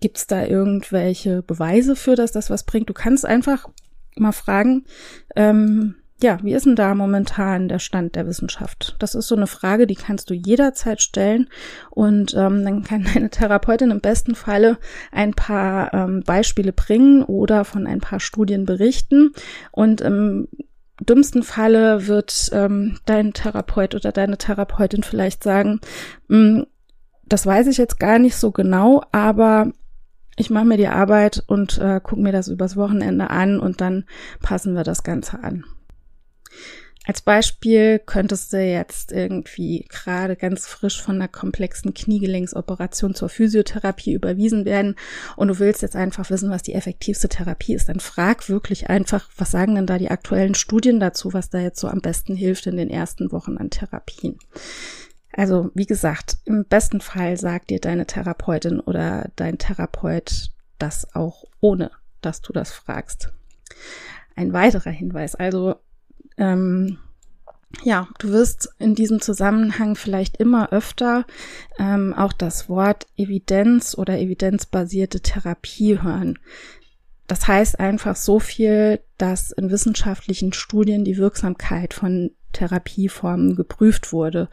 Gibt 0.00 0.18
es 0.18 0.26
da 0.26 0.44
irgendwelche 0.44 1.42
Beweise 1.42 1.96
für, 1.96 2.16
dass 2.16 2.32
das 2.32 2.50
was 2.50 2.64
bringt? 2.64 2.90
Du 2.90 2.94
kannst 2.94 3.24
einfach 3.24 3.68
mal 4.16 4.32
fragen, 4.32 4.84
ähm, 5.36 5.94
ja, 6.22 6.38
wie 6.42 6.54
ist 6.54 6.64
denn 6.64 6.76
da 6.76 6.94
momentan 6.94 7.68
der 7.68 7.78
Stand 7.78 8.16
der 8.16 8.26
Wissenschaft? 8.26 8.96
Das 8.98 9.14
ist 9.14 9.28
so 9.28 9.36
eine 9.36 9.46
Frage, 9.46 9.86
die 9.86 9.94
kannst 9.94 10.30
du 10.30 10.34
jederzeit 10.34 11.02
stellen 11.02 11.48
und 11.90 12.34
ähm, 12.34 12.64
dann 12.64 12.84
kann 12.84 13.06
deine 13.14 13.28
Therapeutin 13.28 13.90
im 13.90 14.00
besten 14.00 14.34
Falle 14.34 14.78
ein 15.12 15.34
paar 15.34 15.92
ähm, 15.92 16.22
Beispiele 16.24 16.72
bringen 16.72 17.22
oder 17.22 17.64
von 17.64 17.86
ein 17.86 18.00
paar 18.00 18.20
Studien 18.20 18.64
berichten 18.64 19.32
und 19.72 20.00
im 20.00 20.48
dümmsten 21.00 21.42
Falle 21.42 22.06
wird 22.06 22.48
ähm, 22.52 22.98
dein 23.04 23.34
Therapeut 23.34 23.94
oder 23.94 24.10
deine 24.10 24.38
Therapeutin 24.38 25.02
vielleicht 25.02 25.42
sagen, 25.44 25.80
hm, 26.30 26.66
das 27.26 27.44
weiß 27.44 27.66
ich 27.66 27.76
jetzt 27.76 27.98
gar 27.98 28.18
nicht 28.18 28.36
so 28.36 28.52
genau, 28.52 29.02
aber 29.12 29.70
ich 30.36 30.48
mache 30.48 30.64
mir 30.64 30.78
die 30.78 30.88
Arbeit 30.88 31.44
und 31.46 31.76
äh, 31.76 32.00
gucke 32.02 32.22
mir 32.22 32.32
das 32.32 32.48
übers 32.48 32.76
Wochenende 32.76 33.28
an 33.28 33.60
und 33.60 33.82
dann 33.82 34.04
passen 34.40 34.74
wir 34.74 34.82
das 34.82 35.02
Ganze 35.02 35.42
an. 35.42 35.64
Als 37.08 37.20
Beispiel 37.20 38.00
könntest 38.00 38.52
du 38.52 38.60
jetzt 38.60 39.12
irgendwie 39.12 39.86
gerade 39.88 40.34
ganz 40.34 40.66
frisch 40.66 41.00
von 41.00 41.14
einer 41.14 41.28
komplexen 41.28 41.94
Kniegelenksoperation 41.94 43.14
zur 43.14 43.28
Physiotherapie 43.28 44.12
überwiesen 44.12 44.64
werden 44.64 44.96
und 45.36 45.46
du 45.46 45.60
willst 45.60 45.82
jetzt 45.82 45.94
einfach 45.94 46.30
wissen, 46.30 46.50
was 46.50 46.64
die 46.64 46.74
effektivste 46.74 47.28
Therapie 47.28 47.74
ist, 47.74 47.88
dann 47.88 48.00
frag 48.00 48.48
wirklich 48.48 48.90
einfach, 48.90 49.30
was 49.36 49.52
sagen 49.52 49.76
denn 49.76 49.86
da 49.86 49.98
die 49.98 50.10
aktuellen 50.10 50.56
Studien 50.56 50.98
dazu, 50.98 51.32
was 51.32 51.48
da 51.48 51.60
jetzt 51.60 51.78
so 51.78 51.86
am 51.86 52.00
besten 52.00 52.34
hilft 52.34 52.66
in 52.66 52.76
den 52.76 52.90
ersten 52.90 53.30
Wochen 53.30 53.56
an 53.56 53.70
Therapien. 53.70 54.36
Also, 55.32 55.70
wie 55.74 55.86
gesagt, 55.86 56.38
im 56.44 56.64
besten 56.64 57.00
Fall 57.00 57.36
sagt 57.36 57.70
dir 57.70 57.78
deine 57.78 58.06
Therapeutin 58.06 58.80
oder 58.80 59.30
dein 59.36 59.58
Therapeut 59.58 60.50
das 60.78 61.14
auch 61.14 61.44
ohne, 61.60 61.92
dass 62.20 62.40
du 62.40 62.52
das 62.52 62.72
fragst. 62.72 63.32
Ein 64.34 64.52
weiterer 64.52 64.90
Hinweis, 64.90 65.36
also 65.36 65.76
ähm, 66.38 66.98
ja, 67.82 68.08
du 68.18 68.30
wirst 68.30 68.70
in 68.78 68.94
diesem 68.94 69.20
Zusammenhang 69.20 69.96
vielleicht 69.96 70.38
immer 70.38 70.72
öfter 70.72 71.24
ähm, 71.78 72.14
auch 72.14 72.32
das 72.32 72.68
Wort 72.68 73.06
Evidenz 73.16 73.96
oder 73.96 74.18
evidenzbasierte 74.18 75.20
Therapie 75.20 76.00
hören. 76.00 76.38
Das 77.26 77.48
heißt 77.48 77.80
einfach 77.80 78.16
so 78.16 78.38
viel, 78.38 79.00
dass 79.18 79.50
in 79.50 79.70
wissenschaftlichen 79.70 80.52
Studien 80.52 81.04
die 81.04 81.16
Wirksamkeit 81.16 81.92
von 81.92 82.30
Therapieformen 82.52 83.56
geprüft 83.56 84.12
wurde. 84.12 84.48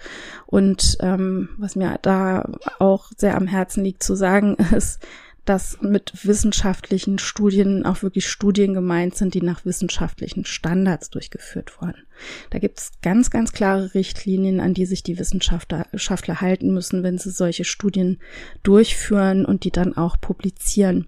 Und 0.48 0.98
ähm, 1.00 1.50
was 1.58 1.76
mir 1.76 2.00
da 2.02 2.50
auch 2.80 3.12
sehr 3.16 3.38
am 3.38 3.48
Herzen 3.48 3.84
liegt 3.84 4.04
zu 4.04 4.16
sagen, 4.16 4.56
ist, 4.76 5.06
dass 5.46 5.82
mit 5.82 6.26
wissenschaftlichen 6.26 7.20
Studien 7.20 7.86
auch 7.86 8.02
wirklich 8.02 8.28
Studien 8.28 8.74
gemeint 8.74 9.16
sind, 9.16 9.34
die 9.34 9.42
nach 9.42 9.66
wissenschaftlichen 9.66 10.46
Standards 10.46 11.10
durchgeführt 11.10 11.82
wurden. 11.82 12.04
Da 12.50 12.60
gibt 12.60 12.80
es 12.80 12.92
ganz, 13.02 13.30
ganz 13.30 13.52
klare 13.52 13.94
Richtlinien, 13.94 14.60
an 14.60 14.74
die 14.74 14.86
sich 14.86 15.04
die 15.04 15.20
Wissenschaftler 15.20 16.42
halten 16.42 16.74
müssen, 16.74 17.04
wenn 17.04 17.18
sie 17.18 17.32
solche 17.32 17.66
Studien 17.66 18.20
durchführen 18.64 19.46
und 19.46 19.66
die 19.66 19.72
dann 19.72 19.98
auch 19.98 20.20
publizieren. 20.20 21.08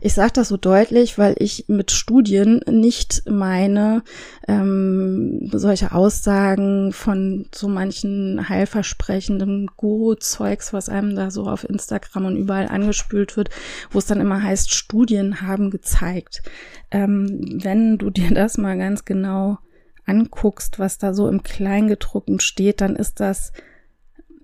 Ich 0.00 0.14
sage 0.14 0.32
das 0.34 0.48
so 0.48 0.56
deutlich, 0.56 1.18
weil 1.18 1.34
ich 1.38 1.66
mit 1.68 1.90
Studien 1.90 2.60
nicht 2.68 3.22
meine 3.28 4.02
ähm, 4.48 5.50
solche 5.52 5.92
Aussagen 5.92 6.92
von 6.92 7.46
so 7.54 7.68
manchen 7.68 8.48
heilversprechenden 8.48 9.68
Guru-Zeugs, 9.76 10.72
was 10.72 10.88
einem 10.88 11.14
da 11.16 11.30
so 11.30 11.44
auf 11.44 11.68
Instagram 11.68 12.26
und 12.26 12.36
überall 12.36 12.68
angespült 12.68 13.36
wird, 13.36 13.50
wo 13.90 13.98
es 13.98 14.06
dann 14.06 14.20
immer 14.20 14.42
heißt, 14.42 14.72
Studien 14.72 15.40
haben 15.40 15.70
gezeigt. 15.70 16.42
Ähm, 16.90 17.60
wenn 17.62 17.98
du 17.98 18.10
dir 18.10 18.30
das 18.32 18.58
mal 18.58 18.78
ganz 18.78 19.04
genau 19.04 19.58
anguckst, 20.06 20.78
was 20.78 20.98
da 20.98 21.14
so 21.14 21.28
im 21.28 21.42
Kleingedruckten 21.42 22.40
steht, 22.40 22.80
dann 22.80 22.96
ist 22.96 23.20
das 23.20 23.52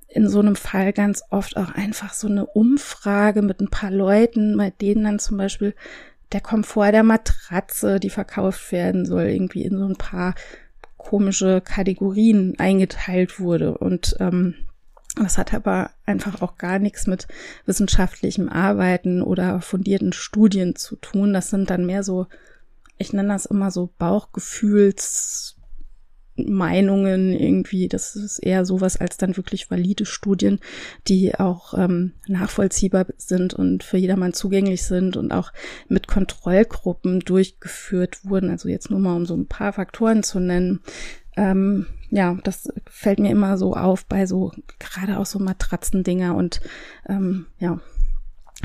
in 0.09 0.29
so 0.29 0.41
einem 0.41 0.57
Fall 0.57 0.93
ganz 0.93 1.23
oft 1.31 1.57
auch 1.57 1.71
einfach 1.71 2.15
so 2.15 2.29
eine 2.29 2.47
Umfrage 2.47 3.43
mit 3.43 3.61
ein 3.61 3.69
paar 3.69 3.91
Leuten, 3.91 4.57
bei 4.57 4.71
denen 4.71 5.05
dann 5.05 5.19
zum 5.19 5.37
Beispiel 5.37 5.75
der 6.33 6.41
Komfort 6.41 6.93
der 6.93 7.03
Matratze, 7.03 8.01
die 8.01 8.11
verkauft 8.11 8.73
werden 8.73 9.07
soll, 9.07 9.25
irgendwie 9.25 9.63
in 9.63 9.79
so 9.79 9.87
ein 9.87 9.97
paar 9.97 10.35
komische 10.97 11.61
Kategorien 11.61 12.55
eingeteilt 12.59 13.39
wurde. 13.39 13.79
Und 13.79 14.17
ähm, 14.19 14.55
das 15.17 15.39
hat 15.39 15.55
aber 15.55 15.91
einfach 16.05 16.43
auch 16.43 16.59
gar 16.59 16.79
nichts 16.79 17.07
mit 17.07 17.27
wissenschaftlichem 17.65 18.49
Arbeiten 18.49 19.23
oder 19.23 19.61
fundierten 19.61 20.13
Studien 20.13 20.77
zu 20.77 20.97
tun. 20.97 21.33
Das 21.33 21.51
sind 21.51 21.71
dann 21.71 21.87
mehr 21.87 22.03
so, 22.03 22.27
ich 22.99 23.13
nenne 23.13 23.29
das 23.29 23.47
immer 23.47 23.71
so 23.71 23.91
Bauchgefühls 23.99 25.56
Meinungen 26.37 27.33
irgendwie. 27.33 27.89
Das 27.89 28.17
ist 28.17 28.39
eher 28.39 28.65
sowas 28.65 28.97
als 28.97 29.17
dann 29.17 29.37
wirklich 29.37 29.71
valide 29.71 30.07
Studien, 30.07 30.61
die 31.09 31.35
auch 31.35 31.75
ähm, 31.77 32.13
nachvollziehbar 32.27 33.07
sind 33.17 33.55
und 33.55 33.85
für 33.85 33.97
jedermann 33.97 34.33
zugänglich 34.33 34.85
sind 34.85 35.17
und 35.17 35.33
auch 35.33 35.53
mit 35.89 36.09
Kontrollgruppen 36.09 37.21
durchgeführt 37.21 38.25
wurden. 38.25 38.51
Also 38.51 38.69
jetzt 38.69 38.91
nur 38.91 39.01
mal 39.01 39.17
um 39.17 39.27
so 39.27 39.35
ein 39.35 39.47
paar 39.47 39.73
Faktoren 39.73 40.23
zu 40.23 40.41
nennen. 40.41 40.81
Ähm, 41.37 41.87
ja, 42.11 42.39
das 42.45 42.69
fällt 42.89 43.19
mir 43.19 43.31
immer 43.31 43.59
so 43.59 43.75
auf 43.75 44.07
bei 44.07 44.27
so 44.27 44.53
gerade 44.79 45.19
auch 45.19 45.27
so 45.27 45.39
Matratzendinger 45.39 46.35
und 46.35 46.61
ähm, 47.09 47.47
ja, 47.59 47.81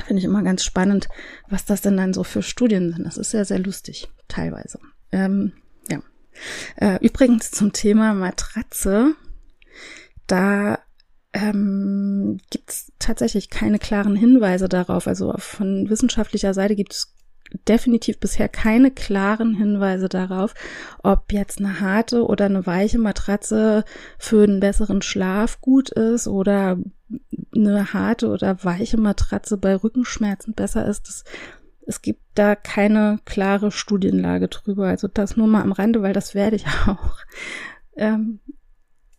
finde 0.04 0.20
ich 0.20 0.24
immer 0.24 0.42
ganz 0.42 0.64
spannend, 0.64 1.08
was 1.48 1.64
das 1.64 1.80
denn 1.80 1.96
dann 1.96 2.14
so 2.14 2.24
für 2.24 2.42
Studien 2.42 2.92
sind. 2.92 3.04
Das 3.04 3.18
ist 3.18 3.30
sehr, 3.30 3.44
sehr 3.44 3.58
lustig, 3.58 4.08
teilweise. 4.28 4.78
Ähm, 5.10 5.52
äh, 5.56 5.61
übrigens 7.00 7.50
zum 7.50 7.72
Thema 7.72 8.14
Matratze, 8.14 9.14
da 10.26 10.78
ähm, 11.32 12.38
gibt 12.50 12.70
es 12.70 12.92
tatsächlich 12.98 13.50
keine 13.50 13.78
klaren 13.78 14.16
Hinweise 14.16 14.68
darauf. 14.68 15.06
Also 15.06 15.34
von 15.38 15.88
wissenschaftlicher 15.88 16.54
Seite 16.54 16.76
gibt 16.76 16.92
es 16.92 17.14
definitiv 17.68 18.18
bisher 18.18 18.48
keine 18.48 18.90
klaren 18.90 19.54
Hinweise 19.54 20.08
darauf, 20.08 20.54
ob 21.02 21.32
jetzt 21.32 21.58
eine 21.58 21.80
harte 21.80 22.26
oder 22.26 22.46
eine 22.46 22.66
weiche 22.66 22.98
Matratze 22.98 23.84
für 24.18 24.44
einen 24.44 24.60
besseren 24.60 25.02
Schlaf 25.02 25.60
gut 25.60 25.90
ist 25.90 26.28
oder 26.28 26.78
eine 27.54 27.92
harte 27.92 28.28
oder 28.28 28.64
weiche 28.64 28.96
Matratze 28.96 29.58
bei 29.58 29.74
Rückenschmerzen 29.76 30.54
besser 30.54 30.86
ist. 30.86 31.08
Das, 31.08 31.24
es 31.86 32.02
gibt 32.02 32.22
da 32.34 32.54
keine 32.54 33.18
klare 33.24 33.70
Studienlage 33.70 34.48
drüber. 34.48 34.86
Also 34.86 35.08
das 35.08 35.36
nur 35.36 35.46
mal 35.46 35.62
am 35.62 35.72
Rande, 35.72 36.02
weil 36.02 36.12
das 36.12 36.34
werde 36.34 36.56
ich 36.56 36.66
auch 36.86 37.16
ähm, 37.96 38.40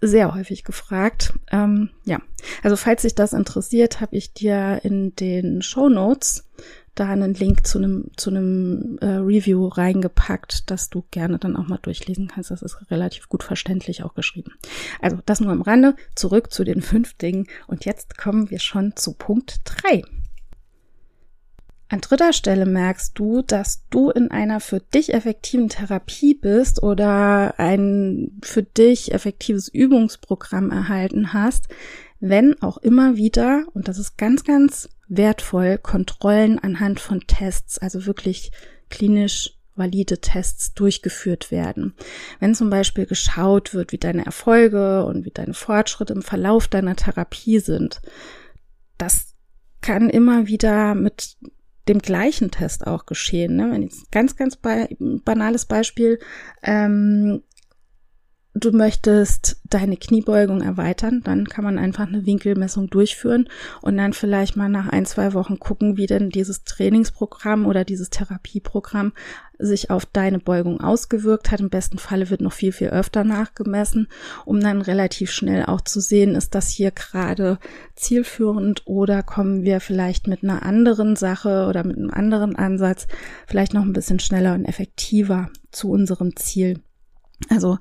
sehr 0.02 0.34
häufig 0.34 0.64
gefragt. 0.64 1.34
Ähm, 1.52 1.90
ja, 2.06 2.20
also 2.62 2.76
falls 2.76 3.04
sich 3.04 3.16
das 3.16 3.34
interessiert, 3.34 4.02
habe 4.02 4.16
ich 4.16 4.34
dir 4.34 4.82
in 4.84 5.16
den 5.16 5.62
Show 5.62 5.90
Notes 5.90 6.50
da 6.96 7.08
einen 7.08 7.34
Link 7.34 7.66
zu 7.66 7.80
einem 7.80 8.12
zu 8.18 8.30
einem 8.30 9.00
äh, 9.02 9.06
Review 9.06 9.68
reingepackt, 9.68 10.70
dass 10.70 10.90
du 10.90 11.04
gerne 11.10 11.40
dann 11.40 11.56
auch 11.56 11.68
mal 11.68 11.80
durchlesen 11.82 12.28
kannst. 12.28 12.52
Das 12.52 12.62
ist 12.62 12.92
relativ 12.92 13.30
gut 13.30 13.44
verständlich 13.44 14.04
auch 14.04 14.14
geschrieben. 14.14 14.54
Also 15.02 15.18
das 15.26 15.40
nur 15.40 15.52
am 15.52 15.62
Rande. 15.62 15.96
Zurück 16.16 16.52
zu 16.52 16.64
den 16.64 16.82
fünf 16.82 17.16
Dingen. 17.16 17.48
Und 17.68 17.86
jetzt 17.86 18.18
kommen 18.18 18.52
wir 18.52 18.60
schon 18.60 18.96
zu 18.96 19.14
Punkt 19.14 19.62
drei. 19.64 20.04
An 21.94 22.02
dritter 22.02 22.34
Stelle 22.34 22.66
merkst 22.66 23.12
du, 23.20 23.44
dass 23.44 23.88
du 23.92 24.10
in 24.10 24.32
einer 24.32 24.60
für 24.60 24.80
dich 24.80 25.14
effektiven 25.14 25.70
Therapie 25.70 26.34
bist 26.34 26.82
oder 26.82 27.60
ein 27.60 28.32
für 28.42 28.64
dich 28.64 29.14
effektives 29.14 29.68
Übungsprogramm 29.68 30.72
erhalten 30.72 31.34
hast, 31.34 31.68
wenn 32.20 32.60
auch 32.64 32.78
immer 32.78 33.16
wieder, 33.16 33.66
und 33.76 33.88
das 33.88 34.00
ist 34.00 34.18
ganz, 34.18 34.44
ganz 34.44 34.90
wertvoll, 35.08 35.78
Kontrollen 35.78 36.58
anhand 36.58 37.00
von 37.00 37.28
Tests, 37.28 37.78
also 37.78 38.08
wirklich 38.08 38.52
klinisch 38.90 39.52
valide 39.76 40.18
Tests 40.18 40.74
durchgeführt 40.74 41.52
werden. 41.52 41.94
Wenn 42.40 42.56
zum 42.56 42.72
Beispiel 42.72 43.06
geschaut 43.06 43.76
wird, 43.76 43.92
wie 43.92 44.00
deine 44.00 44.26
Erfolge 44.26 45.06
und 45.06 45.26
wie 45.26 45.32
deine 45.32 45.54
Fortschritte 45.54 46.14
im 46.14 46.24
Verlauf 46.24 46.68
deiner 46.68 46.96
Therapie 46.96 47.60
sind, 47.60 48.02
das 48.98 49.36
kann 49.82 50.10
immer 50.10 50.48
wieder 50.48 50.96
mit 50.96 51.38
dem 51.88 52.00
gleichen 52.00 52.52
Test 52.52 52.88
auch 52.88 53.06
geschehen. 53.06 53.56
Ne? 53.56 53.72
Wenn 53.72 53.84
jetzt 53.84 54.12
ganz, 54.12 54.36
ganz 54.36 54.58
banales 54.58 55.66
Beispiel, 55.66 56.20
ähm, 56.62 57.44
du 58.56 58.72
möchtest 58.72 59.58
deine 59.64 59.98
Kniebeugung 59.98 60.62
erweitern, 60.62 61.22
dann 61.24 61.48
kann 61.48 61.64
man 61.64 61.80
einfach 61.80 62.08
eine 62.08 62.26
Winkelmessung 62.26 62.90
durchführen 62.90 63.50
und 63.82 63.98
dann 63.98 64.14
vielleicht 64.14 64.56
mal 64.56 64.70
nach 64.70 64.90
ein, 64.90 65.06
zwei 65.06 65.34
Wochen 65.34 65.58
gucken, 65.58 65.98
wie 65.98 66.06
denn 66.06 66.30
dieses 66.30 66.64
Trainingsprogramm 66.64 67.66
oder 67.66 67.84
dieses 67.84 68.12
Therapieprogramm 68.12 69.14
sich 69.58 69.90
auf 69.90 70.06
deine 70.06 70.40
Beugung 70.40 70.82
ausgewirkt 70.82 71.50
hat. 71.50 71.62
Im 71.62 71.70
besten 71.70 71.98
Falle 71.98 72.30
wird 72.30 72.42
noch 72.42 72.54
viel, 72.54 72.72
viel 72.72 72.90
öfter 72.90 73.24
nachgemessen, 73.24 74.08
um 74.46 74.60
dann 74.60 74.82
relativ 74.82 75.32
schnell 75.32 75.66
auch 75.66 75.82
zu 75.82 76.00
sehen, 76.00 76.36
ist 76.36 76.54
das 76.54 76.70
hier 76.70 76.92
gerade 76.92 77.58
zielführend 77.96 78.84
oder 78.86 79.24
kommen 79.24 79.64
wir 79.64 79.80
vielleicht 79.80 80.28
mit 80.28 80.44
einer 80.44 80.64
anderen 80.64 81.16
Sache 81.16 81.66
oder 81.68 81.84
mit 81.84 81.98
einem 81.98 82.12
anderen 82.12 82.56
Ansatz 82.56 83.08
vielleicht 83.48 83.74
noch 83.74 83.84
ein 83.84 83.94
bisschen 83.94 84.20
schneller 84.20 84.54
und 84.54 84.66
effektiver 84.66 85.50
zu 85.72 85.90
unserem 85.90 86.36
Ziel. 86.36 86.80
Also 87.50 87.78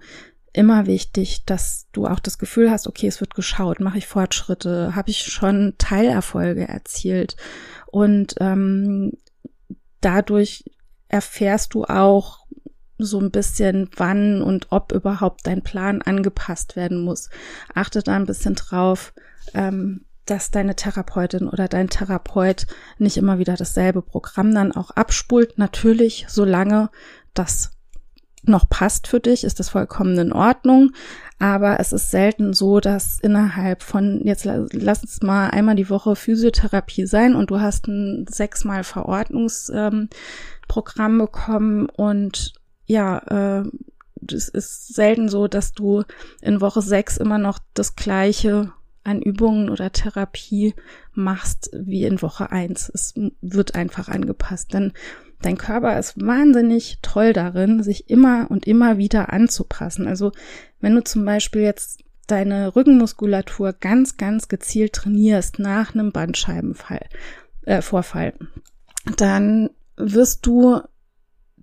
immer 0.52 0.86
wichtig, 0.86 1.44
dass 1.44 1.86
du 1.92 2.06
auch 2.06 2.20
das 2.20 2.38
Gefühl 2.38 2.70
hast, 2.70 2.86
okay, 2.86 3.06
es 3.06 3.20
wird 3.20 3.34
geschaut, 3.34 3.80
mache 3.80 3.98
ich 3.98 4.06
Fortschritte, 4.06 4.94
habe 4.94 5.10
ich 5.10 5.22
schon 5.22 5.74
Teilerfolge 5.78 6.68
erzielt 6.68 7.36
und 7.86 8.34
ähm, 8.40 9.12
dadurch 10.00 10.64
erfährst 11.08 11.74
du 11.74 11.84
auch 11.84 12.42
so 12.98 13.18
ein 13.18 13.30
bisschen, 13.30 13.88
wann 13.96 14.42
und 14.42 14.68
ob 14.70 14.92
überhaupt 14.92 15.46
dein 15.46 15.62
Plan 15.62 16.02
angepasst 16.02 16.76
werden 16.76 17.02
muss. 17.02 17.30
Achte 17.74 18.02
da 18.02 18.14
ein 18.14 18.26
bisschen 18.26 18.54
drauf, 18.54 19.12
ähm, 19.54 20.04
dass 20.24 20.50
deine 20.50 20.76
Therapeutin 20.76 21.48
oder 21.48 21.66
dein 21.68 21.88
Therapeut 21.88 22.66
nicht 22.98 23.16
immer 23.16 23.38
wieder 23.38 23.54
dasselbe 23.54 24.02
Programm 24.02 24.54
dann 24.54 24.72
auch 24.72 24.90
abspult. 24.92 25.58
Natürlich, 25.58 26.26
solange 26.28 26.90
das 27.34 27.72
noch 28.44 28.68
passt 28.68 29.06
für 29.06 29.20
dich, 29.20 29.44
ist 29.44 29.60
das 29.60 29.68
vollkommen 29.70 30.18
in 30.18 30.32
Ordnung. 30.32 30.92
Aber 31.38 31.80
es 31.80 31.92
ist 31.92 32.10
selten 32.10 32.52
so, 32.52 32.80
dass 32.80 33.18
innerhalb 33.20 33.82
von, 33.82 34.20
jetzt 34.24 34.44
lass 34.44 35.02
uns 35.02 35.22
mal 35.22 35.48
einmal 35.50 35.76
die 35.76 35.90
Woche 35.90 36.16
Physiotherapie 36.16 37.06
sein 37.06 37.34
und 37.34 37.50
du 37.50 37.60
hast 37.60 37.86
ein 37.88 38.26
sechsmal 38.28 38.84
Verordnungsprogramm 38.84 40.10
ähm, 41.12 41.18
bekommen 41.18 41.86
und 41.86 42.54
ja, 42.86 43.18
äh, 43.60 43.64
es 44.30 44.48
ist 44.48 44.94
selten 44.94 45.28
so, 45.28 45.48
dass 45.48 45.72
du 45.72 46.04
in 46.40 46.60
Woche 46.60 46.82
sechs 46.82 47.16
immer 47.16 47.38
noch 47.38 47.58
das 47.74 47.96
gleiche 47.96 48.72
an 49.04 49.20
Übungen 49.20 49.68
oder 49.68 49.90
Therapie 49.90 50.74
machst 51.12 51.70
wie 51.72 52.04
in 52.04 52.22
Woche 52.22 52.52
eins. 52.52 52.90
Es 52.94 53.14
wird 53.40 53.74
einfach 53.74 54.08
angepasst. 54.08 54.72
Denn 54.72 54.92
Dein 55.42 55.58
Körper 55.58 55.98
ist 55.98 56.20
wahnsinnig 56.24 56.98
toll 57.02 57.32
darin, 57.32 57.82
sich 57.82 58.08
immer 58.08 58.46
und 58.50 58.66
immer 58.66 58.96
wieder 58.96 59.32
anzupassen. 59.32 60.06
Also 60.06 60.32
wenn 60.80 60.94
du 60.94 61.02
zum 61.02 61.24
Beispiel 61.24 61.62
jetzt 61.62 62.00
deine 62.28 62.74
Rückenmuskulatur 62.74 63.72
ganz, 63.72 64.16
ganz 64.16 64.48
gezielt 64.48 64.92
trainierst 64.94 65.58
nach 65.58 65.94
einem 65.94 66.12
Bandscheibenfall, 66.12 67.04
äh, 67.62 67.82
Vorfall, 67.82 68.34
dann 69.16 69.70
wirst 69.96 70.46
du 70.46 70.80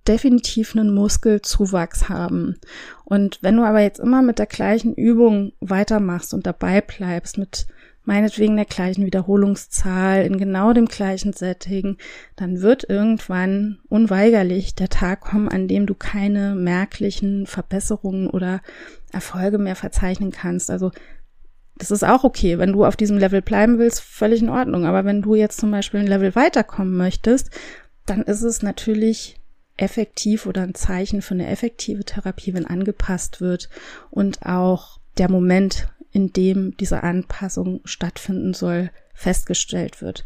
definitiv 0.06 0.74
einen 0.74 0.94
Muskelzuwachs 0.94 2.08
haben. 2.08 2.56
Und 3.04 3.38
wenn 3.42 3.56
du 3.56 3.62
aber 3.62 3.80
jetzt 3.80 4.00
immer 4.00 4.22
mit 4.22 4.38
der 4.38 4.46
gleichen 4.46 4.94
Übung 4.94 5.52
weitermachst 5.60 6.34
und 6.34 6.46
dabei 6.46 6.80
bleibst, 6.80 7.38
mit 7.38 7.66
meinetwegen 8.04 8.56
der 8.56 8.64
gleichen 8.64 9.04
Wiederholungszahl, 9.04 10.24
in 10.24 10.38
genau 10.38 10.72
dem 10.72 10.86
gleichen 10.86 11.32
Setting, 11.32 11.96
dann 12.36 12.60
wird 12.60 12.88
irgendwann 12.88 13.78
unweigerlich 13.88 14.74
der 14.74 14.88
Tag 14.88 15.20
kommen, 15.20 15.48
an 15.48 15.68
dem 15.68 15.86
du 15.86 15.94
keine 15.94 16.54
merklichen 16.54 17.46
Verbesserungen 17.46 18.28
oder 18.28 18.60
Erfolge 19.12 19.58
mehr 19.58 19.76
verzeichnen 19.76 20.30
kannst. 20.30 20.70
Also 20.70 20.90
das 21.76 21.90
ist 21.90 22.04
auch 22.04 22.24
okay. 22.24 22.58
Wenn 22.58 22.72
du 22.72 22.84
auf 22.84 22.96
diesem 22.96 23.18
Level 23.18 23.42
bleiben 23.42 23.78
willst, 23.78 24.00
völlig 24.00 24.42
in 24.42 24.50
Ordnung. 24.50 24.84
Aber 24.86 25.04
wenn 25.04 25.22
du 25.22 25.34
jetzt 25.34 25.58
zum 25.58 25.70
Beispiel 25.70 26.00
ein 26.00 26.06
Level 26.06 26.34
weiterkommen 26.34 26.96
möchtest, 26.96 27.50
dann 28.06 28.22
ist 28.22 28.42
es 28.42 28.62
natürlich 28.62 29.36
effektiv 29.76 30.46
oder 30.46 30.62
ein 30.62 30.74
Zeichen 30.74 31.22
für 31.22 31.34
eine 31.34 31.48
effektive 31.48 32.04
Therapie, 32.04 32.52
wenn 32.52 32.66
angepasst 32.66 33.40
wird 33.40 33.70
und 34.10 34.44
auch 34.44 35.00
der 35.16 35.30
Moment 35.30 35.88
in 36.12 36.32
dem 36.32 36.76
diese 36.76 37.02
Anpassung 37.02 37.80
stattfinden 37.84 38.54
soll, 38.54 38.90
festgestellt 39.14 40.02
wird. 40.02 40.24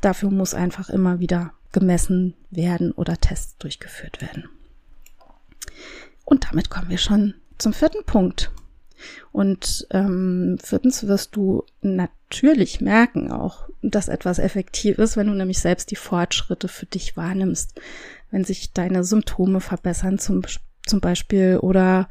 Dafür 0.00 0.30
muss 0.30 0.54
einfach 0.54 0.88
immer 0.88 1.20
wieder 1.20 1.52
gemessen 1.72 2.34
werden 2.50 2.92
oder 2.92 3.16
Tests 3.16 3.56
durchgeführt 3.58 4.20
werden. 4.20 4.48
Und 6.24 6.48
damit 6.48 6.70
kommen 6.70 6.90
wir 6.90 6.98
schon 6.98 7.34
zum 7.58 7.72
vierten 7.72 8.04
Punkt. 8.04 8.50
Und 9.32 9.86
ähm, 9.90 10.58
viertens 10.62 11.06
wirst 11.06 11.36
du 11.36 11.64
natürlich 11.82 12.80
merken 12.80 13.30
auch, 13.30 13.68
dass 13.82 14.08
etwas 14.08 14.38
effektiv 14.38 14.98
ist, 14.98 15.16
wenn 15.16 15.26
du 15.26 15.34
nämlich 15.34 15.58
selbst 15.58 15.90
die 15.90 15.96
Fortschritte 15.96 16.68
für 16.68 16.86
dich 16.86 17.16
wahrnimmst. 17.16 17.80
Wenn 18.30 18.44
sich 18.44 18.72
deine 18.72 19.04
Symptome 19.04 19.60
verbessern 19.60 20.18
zum, 20.18 20.42
zum 20.86 21.00
Beispiel 21.00 21.58
oder 21.58 22.08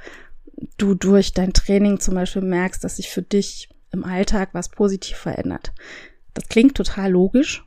du 0.77 0.95
durch 0.95 1.33
dein 1.33 1.53
Training 1.53 1.99
zum 1.99 2.15
Beispiel 2.15 2.41
merkst, 2.41 2.83
dass 2.83 2.97
sich 2.97 3.09
für 3.09 3.21
dich 3.21 3.69
im 3.91 4.03
Alltag 4.03 4.49
was 4.53 4.69
positiv 4.69 5.17
verändert. 5.17 5.73
Das 6.33 6.47
klingt 6.49 6.75
total 6.75 7.11
logisch. 7.11 7.63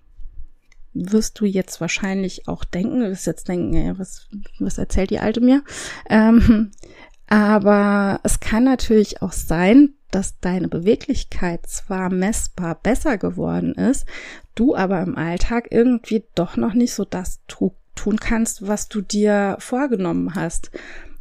Wirst 0.94 1.38
du 1.40 1.44
jetzt 1.44 1.81
wahrscheinlich 1.81 2.48
auch 2.48 2.64
denken, 2.64 3.03
wirst 3.03 3.27
jetzt 3.27 3.48
denken, 3.48 3.74
ey, 3.74 3.98
was, 3.98 4.29
was 4.59 4.79
erzählt 4.79 5.11
die 5.11 5.20
Alte 5.20 5.40
mir? 5.40 5.62
Ähm, 6.09 6.70
aber 7.29 8.20
es 8.24 8.40
kann 8.40 8.64
natürlich 8.64 9.22
auch 9.22 9.33
sein, 9.33 9.94
dass 10.11 10.40
deine 10.40 10.68
Beweglichkeit 10.68 11.66
zwar 11.66 12.09
messbar 12.09 12.77
besser 12.77 13.18
geworden 13.18 13.74
ist, 13.74 14.07
du 14.55 14.74
aber 14.74 15.03
im 15.03 15.16
Alltag 15.16 15.68
irgendwie 15.70 16.24
doch 16.35 16.57
noch 16.57 16.72
nicht 16.72 16.94
so 16.94 17.05
das 17.05 17.40
tu 17.46 17.74
tun 17.94 18.18
kannst, 18.18 18.66
was 18.66 18.88
du 18.88 19.01
dir 19.01 19.57
vorgenommen 19.59 20.35
hast. 20.35 20.70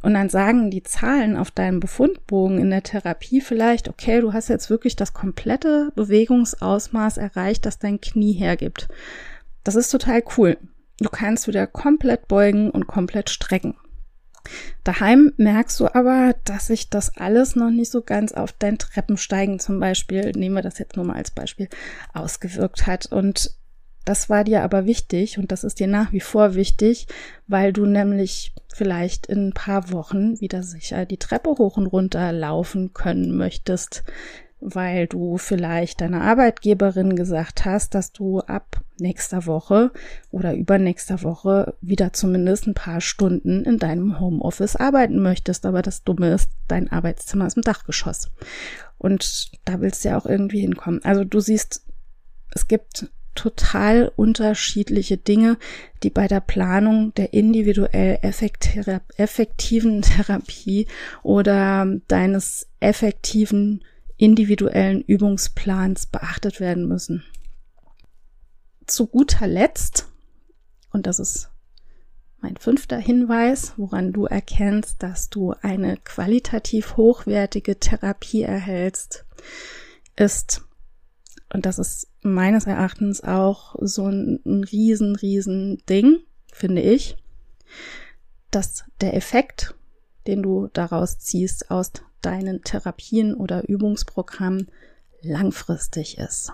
Und 0.08 0.14
dann 0.14 0.30
sagen 0.30 0.70
die 0.70 0.82
Zahlen 0.82 1.36
auf 1.36 1.50
deinem 1.50 1.80
Befundbogen 1.80 2.56
in 2.56 2.70
der 2.70 2.82
Therapie 2.82 3.42
vielleicht, 3.42 3.90
okay, 3.90 4.22
du 4.22 4.32
hast 4.32 4.48
jetzt 4.48 4.70
wirklich 4.70 4.96
das 4.96 5.12
komplette 5.12 5.92
Bewegungsausmaß 5.96 7.18
erreicht, 7.18 7.66
das 7.66 7.78
dein 7.78 8.00
Knie 8.00 8.32
hergibt. 8.32 8.88
Das 9.64 9.74
ist 9.74 9.90
total 9.90 10.22
cool. 10.38 10.56
Du 10.98 11.10
kannst 11.10 11.46
wieder 11.46 11.66
komplett 11.66 12.26
beugen 12.26 12.70
und 12.70 12.86
komplett 12.86 13.28
strecken. 13.28 13.76
Daheim 14.82 15.34
merkst 15.36 15.78
du 15.78 15.94
aber, 15.94 16.34
dass 16.44 16.68
sich 16.68 16.88
das 16.88 17.14
alles 17.18 17.54
noch 17.54 17.68
nicht 17.68 17.92
so 17.92 18.00
ganz 18.00 18.32
auf 18.32 18.52
dein 18.52 18.78
Treppensteigen 18.78 19.58
zum 19.58 19.78
Beispiel, 19.78 20.32
nehmen 20.34 20.54
wir 20.54 20.62
das 20.62 20.78
jetzt 20.78 20.96
nur 20.96 21.04
mal 21.04 21.16
als 21.16 21.32
Beispiel, 21.32 21.68
ausgewirkt 22.14 22.86
hat. 22.86 23.12
Und 23.12 23.50
Das 24.08 24.30
war 24.30 24.42
dir 24.42 24.62
aber 24.62 24.86
wichtig 24.86 25.36
und 25.36 25.52
das 25.52 25.64
ist 25.64 25.80
dir 25.80 25.86
nach 25.86 26.14
wie 26.14 26.20
vor 26.20 26.54
wichtig, 26.54 27.08
weil 27.46 27.74
du 27.74 27.84
nämlich 27.84 28.54
vielleicht 28.72 29.26
in 29.26 29.48
ein 29.48 29.52
paar 29.52 29.92
Wochen 29.92 30.40
wieder 30.40 30.62
sicher 30.62 31.04
die 31.04 31.18
Treppe 31.18 31.50
hoch 31.50 31.76
und 31.76 31.88
runter 31.88 32.32
laufen 32.32 32.94
können 32.94 33.36
möchtest, 33.36 34.04
weil 34.60 35.08
du 35.08 35.36
vielleicht 35.36 36.00
deiner 36.00 36.22
Arbeitgeberin 36.22 37.16
gesagt 37.16 37.66
hast, 37.66 37.94
dass 37.94 38.10
du 38.10 38.40
ab 38.40 38.80
nächster 38.98 39.44
Woche 39.44 39.92
oder 40.30 40.54
übernächster 40.54 41.22
Woche 41.22 41.74
wieder 41.82 42.14
zumindest 42.14 42.66
ein 42.66 42.72
paar 42.72 43.02
Stunden 43.02 43.62
in 43.64 43.78
deinem 43.78 44.18
Homeoffice 44.18 44.76
arbeiten 44.76 45.20
möchtest. 45.20 45.66
Aber 45.66 45.82
das 45.82 46.02
Dumme 46.02 46.32
ist, 46.32 46.48
dein 46.66 46.90
Arbeitszimmer 46.90 47.46
ist 47.46 47.58
im 47.58 47.62
Dachgeschoss. 47.62 48.30
Und 48.96 49.50
da 49.66 49.82
willst 49.82 50.02
du 50.02 50.08
ja 50.08 50.18
auch 50.18 50.24
irgendwie 50.24 50.60
hinkommen. 50.60 51.04
Also 51.04 51.24
du 51.24 51.40
siehst, 51.40 51.84
es 52.54 52.68
gibt 52.68 53.10
total 53.38 54.10
unterschiedliche 54.16 55.16
Dinge, 55.16 55.58
die 56.02 56.10
bei 56.10 56.26
der 56.26 56.40
Planung 56.40 57.14
der 57.14 57.32
individuell 57.32 58.18
effektiven 58.22 60.02
Therapie 60.02 60.88
oder 61.22 61.86
deines 62.08 62.68
effektiven 62.80 63.84
individuellen 64.16 65.02
Übungsplans 65.02 66.06
beachtet 66.06 66.58
werden 66.58 66.88
müssen. 66.88 67.22
Zu 68.86 69.06
guter 69.06 69.46
Letzt, 69.46 70.08
und 70.90 71.06
das 71.06 71.20
ist 71.20 71.50
mein 72.40 72.56
fünfter 72.56 72.98
Hinweis, 72.98 73.74
woran 73.76 74.12
du 74.12 74.24
erkennst, 74.26 75.00
dass 75.04 75.30
du 75.30 75.54
eine 75.62 75.96
qualitativ 75.98 76.96
hochwertige 76.96 77.78
Therapie 77.78 78.42
erhältst, 78.42 79.24
ist, 80.16 80.62
und 81.52 81.66
das 81.66 81.78
ist 81.78 82.08
meines 82.22 82.66
Erachtens 82.66 83.22
auch 83.22 83.74
so 83.80 84.06
ein, 84.06 84.40
ein 84.44 84.64
riesen, 84.64 85.16
riesen 85.16 85.82
Ding, 85.88 86.20
finde 86.52 86.82
ich, 86.82 87.16
dass 88.50 88.84
der 89.00 89.14
Effekt, 89.14 89.74
den 90.26 90.42
du 90.42 90.68
daraus 90.72 91.18
ziehst 91.18 91.70
aus 91.70 91.92
deinen 92.20 92.62
Therapien 92.62 93.34
oder 93.34 93.68
Übungsprogrammen, 93.68 94.68
langfristig 95.22 96.18
ist. 96.18 96.52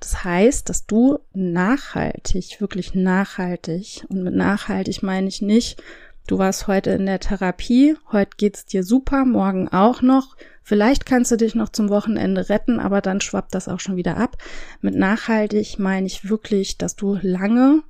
Das 0.00 0.24
heißt, 0.24 0.68
dass 0.68 0.86
du 0.86 1.18
nachhaltig, 1.34 2.60
wirklich 2.60 2.94
nachhaltig, 2.94 4.04
und 4.08 4.22
mit 4.22 4.34
nachhaltig 4.34 5.02
meine 5.02 5.28
ich 5.28 5.42
nicht, 5.42 5.82
du 6.26 6.38
warst 6.38 6.66
heute 6.66 6.90
in 6.90 7.06
der 7.06 7.20
Therapie, 7.20 7.96
heute 8.10 8.30
geht's 8.36 8.64
dir 8.64 8.82
super, 8.82 9.24
morgen 9.24 9.68
auch 9.68 10.00
noch, 10.00 10.36
vielleicht 10.70 11.04
kannst 11.04 11.32
du 11.32 11.36
dich 11.36 11.56
noch 11.56 11.70
zum 11.70 11.88
Wochenende 11.88 12.48
retten, 12.48 12.78
aber 12.78 13.00
dann 13.00 13.20
schwappt 13.20 13.56
das 13.56 13.66
auch 13.66 13.80
schon 13.80 13.96
wieder 13.96 14.16
ab. 14.16 14.36
Mit 14.80 14.94
nachhaltig 14.94 15.80
meine 15.80 16.06
ich 16.06 16.28
wirklich, 16.28 16.78
dass 16.78 16.94
du 16.94 17.18
lange 17.20 17.82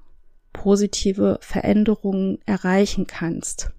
positive 0.54 1.38
Veränderungen 1.42 2.38
erreichen 2.46 3.06
kannst. 3.06 3.70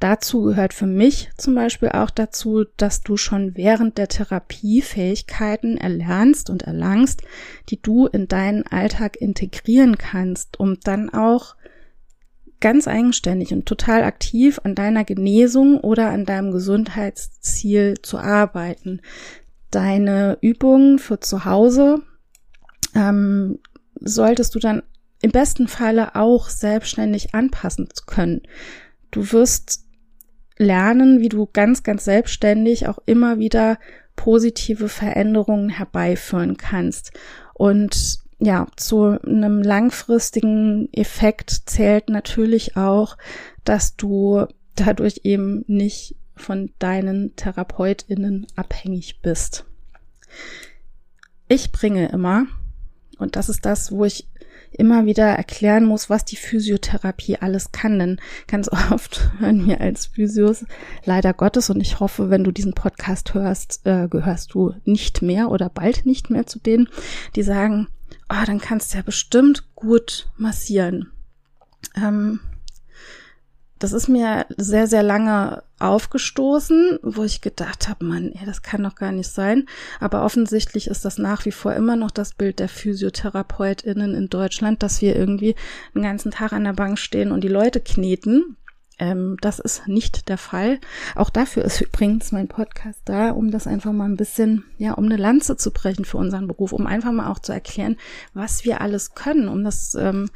Dazu 0.00 0.42
gehört 0.42 0.74
für 0.74 0.88
mich 0.88 1.30
zum 1.36 1.54
Beispiel 1.54 1.90
auch 1.90 2.10
dazu, 2.10 2.64
dass 2.76 3.02
du 3.02 3.16
schon 3.16 3.56
während 3.56 3.98
der 3.98 4.08
Therapie 4.08 4.82
Fähigkeiten 4.82 5.76
erlernst 5.76 6.50
und 6.50 6.62
erlangst, 6.62 7.22
die 7.68 7.80
du 7.80 8.06
in 8.08 8.26
deinen 8.26 8.66
Alltag 8.66 9.16
integrieren 9.16 9.96
kannst, 9.96 10.58
um 10.58 10.80
dann 10.80 11.08
auch 11.08 11.54
ganz 12.60 12.88
eigenständig 12.88 13.52
und 13.52 13.66
total 13.66 14.02
aktiv 14.02 14.60
an 14.64 14.74
deiner 14.74 15.04
Genesung 15.04 15.80
oder 15.80 16.10
an 16.10 16.24
deinem 16.24 16.52
Gesundheitsziel 16.52 17.94
zu 18.02 18.18
arbeiten. 18.18 19.00
Deine 19.70 20.38
Übungen 20.40 20.98
für 20.98 21.20
zu 21.20 21.44
Hause 21.44 22.02
ähm, 22.94 23.58
solltest 24.00 24.54
du 24.54 24.58
dann 24.58 24.82
im 25.22 25.32
besten 25.32 25.68
Falle 25.68 26.14
auch 26.14 26.48
selbstständig 26.48 27.34
anpassen 27.34 27.88
können. 28.06 28.42
Du 29.10 29.32
wirst 29.32 29.84
lernen, 30.58 31.20
wie 31.20 31.28
du 31.28 31.46
ganz, 31.52 31.82
ganz 31.82 32.04
selbstständig 32.04 32.88
auch 32.88 32.98
immer 33.06 33.38
wieder 33.38 33.78
positive 34.14 34.88
Veränderungen 34.88 35.68
herbeiführen 35.68 36.56
kannst. 36.56 37.12
Und 37.54 38.25
ja, 38.38 38.66
zu 38.76 39.18
einem 39.22 39.62
langfristigen 39.62 40.92
Effekt 40.92 41.50
zählt 41.66 42.10
natürlich 42.10 42.76
auch, 42.76 43.16
dass 43.64 43.96
du 43.96 44.46
dadurch 44.74 45.22
eben 45.24 45.64
nicht 45.66 46.16
von 46.36 46.70
deinen 46.78 47.34
Therapeutinnen 47.36 48.46
abhängig 48.56 49.20
bist. 49.22 49.64
Ich 51.48 51.72
bringe 51.72 52.08
immer, 52.08 52.46
und 53.18 53.36
das 53.36 53.48
ist 53.48 53.64
das, 53.64 53.90
wo 53.90 54.04
ich 54.04 54.28
immer 54.72 55.06
wieder 55.06 55.24
erklären 55.24 55.84
muss, 55.84 56.10
was 56.10 56.24
die 56.24 56.36
Physiotherapie 56.36 57.38
alles 57.38 57.72
kann. 57.72 57.98
Denn 57.98 58.20
ganz 58.46 58.68
oft 58.92 59.30
hören 59.38 59.66
wir 59.66 59.80
als 59.80 60.06
Physios 60.06 60.64
leider 61.04 61.32
Gottes 61.32 61.70
und 61.70 61.80
ich 61.80 62.00
hoffe, 62.00 62.30
wenn 62.30 62.44
du 62.44 62.52
diesen 62.52 62.74
Podcast 62.74 63.32
hörst, 63.32 63.80
äh, 63.84 64.08
gehörst 64.08 64.54
du 64.54 64.74
nicht 64.84 65.22
mehr 65.22 65.50
oder 65.50 65.70
bald 65.70 66.04
nicht 66.04 66.30
mehr 66.30 66.46
zu 66.46 66.58
denen, 66.58 66.88
die 67.34 67.42
sagen, 67.42 67.88
oh, 68.28 68.44
dann 68.46 68.60
kannst 68.60 68.92
du 68.92 68.98
ja 68.98 69.02
bestimmt 69.02 69.74
gut 69.74 70.28
massieren. 70.36 71.12
Ähm, 71.96 72.40
das 73.78 73.92
ist 73.92 74.08
mir 74.08 74.46
sehr, 74.56 74.86
sehr 74.86 75.02
lange 75.02 75.62
aufgestoßen, 75.78 76.98
wo 77.02 77.24
ich 77.24 77.42
gedacht 77.42 77.88
habe, 77.88 78.06
Mann, 78.06 78.32
ey, 78.32 78.46
das 78.46 78.62
kann 78.62 78.82
doch 78.82 78.94
gar 78.94 79.12
nicht 79.12 79.28
sein. 79.28 79.66
Aber 80.00 80.24
offensichtlich 80.24 80.86
ist 80.86 81.04
das 81.04 81.18
nach 81.18 81.44
wie 81.44 81.52
vor 81.52 81.74
immer 81.74 81.96
noch 81.96 82.10
das 82.10 82.32
Bild 82.32 82.58
der 82.58 82.70
PhysiotherapeutInnen 82.70 84.14
in 84.14 84.30
Deutschland, 84.30 84.82
dass 84.82 85.02
wir 85.02 85.14
irgendwie 85.14 85.54
den 85.94 86.02
ganzen 86.02 86.30
Tag 86.30 86.54
an 86.54 86.64
der 86.64 86.72
Bank 86.72 86.98
stehen 86.98 87.32
und 87.32 87.44
die 87.44 87.48
Leute 87.48 87.80
kneten. 87.80 88.56
Ähm, 88.98 89.36
das 89.40 89.58
ist 89.58 89.88
nicht 89.88 90.28
der 90.28 90.38
Fall. 90.38 90.80
Auch 91.14 91.30
dafür 91.30 91.64
ist 91.64 91.80
übrigens 91.80 92.32
mein 92.32 92.48
Podcast 92.48 93.00
da, 93.04 93.30
um 93.30 93.50
das 93.50 93.66
einfach 93.66 93.92
mal 93.92 94.08
ein 94.08 94.16
bisschen, 94.16 94.64
ja, 94.78 94.94
um 94.94 95.04
eine 95.04 95.16
Lanze 95.16 95.56
zu 95.56 95.70
brechen 95.70 96.04
für 96.04 96.16
unseren 96.16 96.46
Beruf, 96.48 96.72
um 96.72 96.86
einfach 96.86 97.12
mal 97.12 97.30
auch 97.30 97.38
zu 97.38 97.52
erklären, 97.52 97.96
was 98.32 98.64
wir 98.64 98.80
alles 98.80 99.14
können, 99.14 99.48
um 99.48 99.64
das 99.64 99.94
ähm, 99.94 100.30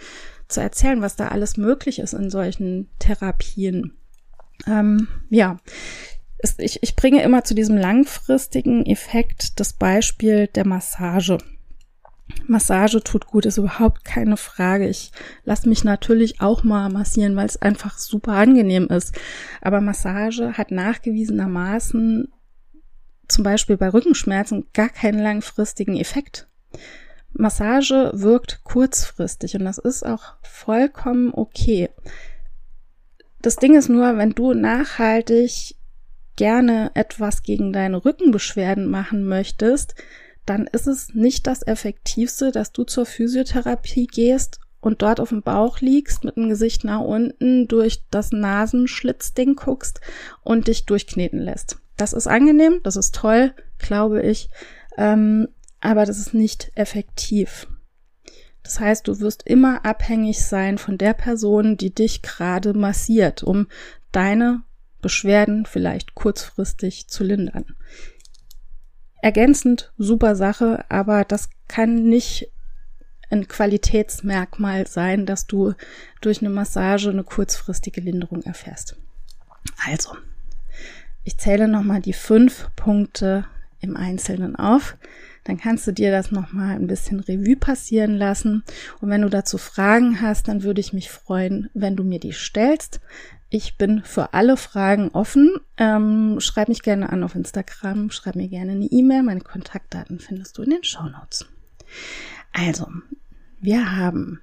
zu 0.48 0.60
erzählen, 0.60 1.00
was 1.00 1.16
da 1.16 1.28
alles 1.28 1.56
möglich 1.56 1.98
ist 1.98 2.12
in 2.12 2.28
solchen 2.28 2.90
Therapien. 2.98 3.96
Ähm, 4.66 5.08
ja, 5.30 5.58
ich, 6.58 6.82
ich 6.82 6.96
bringe 6.96 7.22
immer 7.22 7.44
zu 7.44 7.54
diesem 7.54 7.76
langfristigen 7.76 8.84
Effekt 8.86 9.60
das 9.60 9.72
Beispiel 9.72 10.48
der 10.48 10.66
Massage. 10.66 11.38
Massage 12.46 13.02
tut 13.02 13.26
gut, 13.26 13.46
ist 13.46 13.58
überhaupt 13.58 14.04
keine 14.04 14.36
Frage. 14.36 14.88
Ich 14.88 15.12
lasse 15.44 15.68
mich 15.68 15.84
natürlich 15.84 16.40
auch 16.40 16.64
mal 16.64 16.90
massieren, 16.90 17.36
weil 17.36 17.46
es 17.46 17.60
einfach 17.60 17.98
super 17.98 18.32
angenehm 18.32 18.86
ist. 18.88 19.14
Aber 19.60 19.80
Massage 19.80 20.58
hat 20.58 20.70
nachgewiesenermaßen 20.70 22.28
zum 23.28 23.44
Beispiel 23.44 23.76
bei 23.76 23.88
Rückenschmerzen 23.88 24.66
gar 24.72 24.88
keinen 24.88 25.20
langfristigen 25.20 25.96
Effekt. 25.96 26.48
Massage 27.32 28.10
wirkt 28.12 28.64
kurzfristig 28.64 29.54
und 29.54 29.64
das 29.64 29.78
ist 29.78 30.04
auch 30.04 30.34
vollkommen 30.42 31.32
okay. 31.32 31.90
Das 33.40 33.56
Ding 33.56 33.76
ist 33.76 33.88
nur, 33.88 34.18
wenn 34.18 34.32
du 34.32 34.52
nachhaltig 34.52 35.76
gerne 36.36 36.90
etwas 36.94 37.42
gegen 37.42 37.72
deine 37.72 38.04
Rückenbeschwerden 38.04 38.86
machen 38.86 39.26
möchtest, 39.26 39.94
dann 40.46 40.66
ist 40.66 40.87
es 40.87 41.14
nicht 41.14 41.46
das 41.46 41.66
Effektivste, 41.66 42.53
dass 42.53 42.72
du 42.72 42.85
zur 42.85 43.07
Physiotherapie 43.07 44.07
gehst 44.07 44.61
und 44.81 45.03
dort 45.03 45.20
auf 45.20 45.29
dem 45.29 45.42
Bauch 45.42 45.81
liegst, 45.81 46.24
mit 46.24 46.37
dem 46.37 46.48
Gesicht 46.48 46.85
nach 46.85 47.00
unten 47.00 47.68
durch 47.68 48.03
das 48.11 48.33
Nasenschlitzding 48.33 49.55
guckst 49.55 50.00
und 50.42 50.68
dich 50.68 50.87
durchkneten 50.87 51.38
lässt. 51.38 51.79
Das 51.96 52.12
ist 52.12 52.26
angenehm, 52.26 52.81
das 52.83 52.96
ist 52.96 53.14
toll, 53.14 53.53
glaube 53.79 54.22
ich. 54.22 54.48
Ähm, 54.96 55.48
aber 55.81 56.07
das 56.07 56.18
ist 56.18 56.35
nicht 56.35 56.72
effektiv. 56.74 57.68
Das 58.62 58.81
heißt, 58.81 59.09
du 59.09 59.20
wirst 59.20 59.42
immer 59.46 59.85
abhängig 59.85 60.44
sein 60.44 60.79
von 60.79 60.98
der 60.98 61.14
Person, 61.14 61.76
die 61.76 61.94
dich 61.94 62.22
gerade 62.22 62.72
massiert, 62.74 63.42
um 63.42 63.66
deine 64.12 64.62
Beschwerden 65.00 65.66
vielleicht 65.66 66.14
kurzfristig 66.14 67.09
zu 67.09 67.24
lindern. 67.24 67.74
Ergänzend 69.22 69.92
super 69.98 70.35
Sache, 70.35 70.85
aber 70.88 71.24
das 71.24 71.50
kann 71.68 72.09
nicht 72.09 72.50
ein 73.30 73.46
Qualitätsmerkmal 73.46 74.87
sein, 74.87 75.26
dass 75.26 75.46
du 75.46 75.74
durch 76.20 76.40
eine 76.40 76.50
Massage 76.50 77.11
eine 77.11 77.22
kurzfristige 77.22 78.00
Linderung 78.00 78.42
erfährst. 78.42 78.96
Also, 79.87 80.16
ich 81.22 81.38
zähle 81.38 81.68
nochmal 81.68 82.00
die 82.00 82.12
fünf 82.12 82.70
Punkte 82.74 83.46
im 83.80 83.96
Einzelnen 83.96 84.56
auf 84.56 84.96
dann 85.44 85.59
kannst 85.59 85.87
du 85.87 85.92
dir 85.92 86.11
das 86.11 86.30
nochmal 86.30 86.76
ein 86.76 86.87
bisschen 86.87 87.20
Revue 87.20 87.56
passieren 87.56 88.16
lassen. 88.16 88.62
Und 89.00 89.11
wenn 89.11 89.22
du 89.22 89.28
dazu 89.28 89.59
Fragen 89.59 90.20
hast, 90.20 90.48
dann 90.48 90.62
würde 90.62 90.80
ich 90.80 90.92
mich 90.92 91.11
freuen, 91.11 91.70
wenn 91.74 91.96
du 91.96 92.04
mir 92.04 92.20
die 92.20 92.33
stellst. 92.33 93.00
Ich 93.52 93.76
bin 93.76 94.04
für 94.04 94.32
alle 94.32 94.56
Fragen 94.56 95.08
offen. 95.08 95.58
Ähm, 95.76 96.38
schreib 96.38 96.68
mich 96.68 96.82
gerne 96.82 97.10
an 97.10 97.24
auf 97.24 97.34
Instagram, 97.34 98.12
schreib 98.12 98.36
mir 98.36 98.46
gerne 98.46 98.72
eine 98.72 98.86
E-Mail. 98.86 99.24
Meine 99.24 99.40
Kontaktdaten 99.40 100.20
findest 100.20 100.56
du 100.56 100.62
in 100.62 100.70
den 100.70 100.84
Show 100.84 101.02
Notes. 101.02 101.46
Also, 102.52 102.86
wir 103.60 103.96
haben 103.96 104.40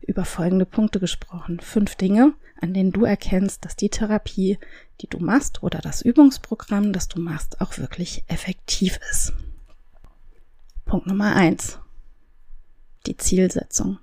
über 0.00 0.24
folgende 0.24 0.66
Punkte 0.66 0.98
gesprochen. 0.98 1.60
Fünf 1.60 1.94
Dinge, 1.94 2.34
an 2.60 2.74
denen 2.74 2.90
du 2.90 3.04
erkennst, 3.04 3.64
dass 3.64 3.76
die 3.76 3.90
Therapie, 3.90 4.58
die 5.00 5.06
du 5.06 5.20
machst 5.20 5.62
oder 5.62 5.78
das 5.78 6.02
Übungsprogramm, 6.02 6.92
das 6.92 7.06
du 7.06 7.20
machst, 7.20 7.60
auch 7.60 7.78
wirklich 7.78 8.24
effektiv 8.26 8.98
ist. 9.12 9.34
Punkt 10.84 11.06
Nummer 11.06 11.36
eins. 11.36 11.78
Die 13.06 13.16
Zielsetzung. 13.16 14.00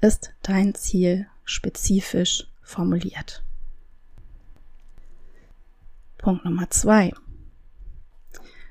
Ist 0.00 0.32
dein 0.42 0.76
Ziel 0.76 1.26
spezifisch 1.44 2.46
formuliert? 2.70 3.42
Punkt 6.18 6.44
Nummer 6.44 6.70
zwei. 6.70 7.12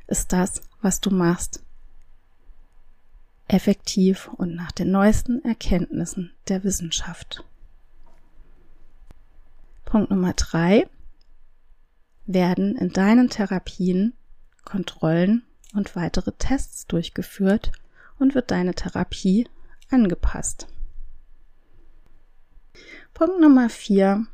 Ist 0.07 0.33
das, 0.33 0.61
was 0.81 1.01
du 1.01 1.11
machst, 1.11 1.63
effektiv 3.47 4.27
und 4.27 4.55
nach 4.55 4.71
den 4.71 4.91
neuesten 4.91 5.43
Erkenntnissen 5.43 6.31
der 6.47 6.63
Wissenschaft? 6.63 7.43
Punkt 9.85 10.09
Nummer 10.09 10.33
drei. 10.33 10.87
Werden 12.25 12.75
in 12.75 12.93
deinen 12.93 13.29
Therapien 13.29 14.13
Kontrollen 14.63 15.43
und 15.73 15.95
weitere 15.95 16.31
Tests 16.33 16.85
durchgeführt 16.85 17.71
und 18.19 18.35
wird 18.35 18.51
deine 18.51 18.75
Therapie 18.75 19.47
angepasst. 19.89 20.67
Punkt 23.13 23.39
Nummer 23.39 23.69
vier. 23.69 24.27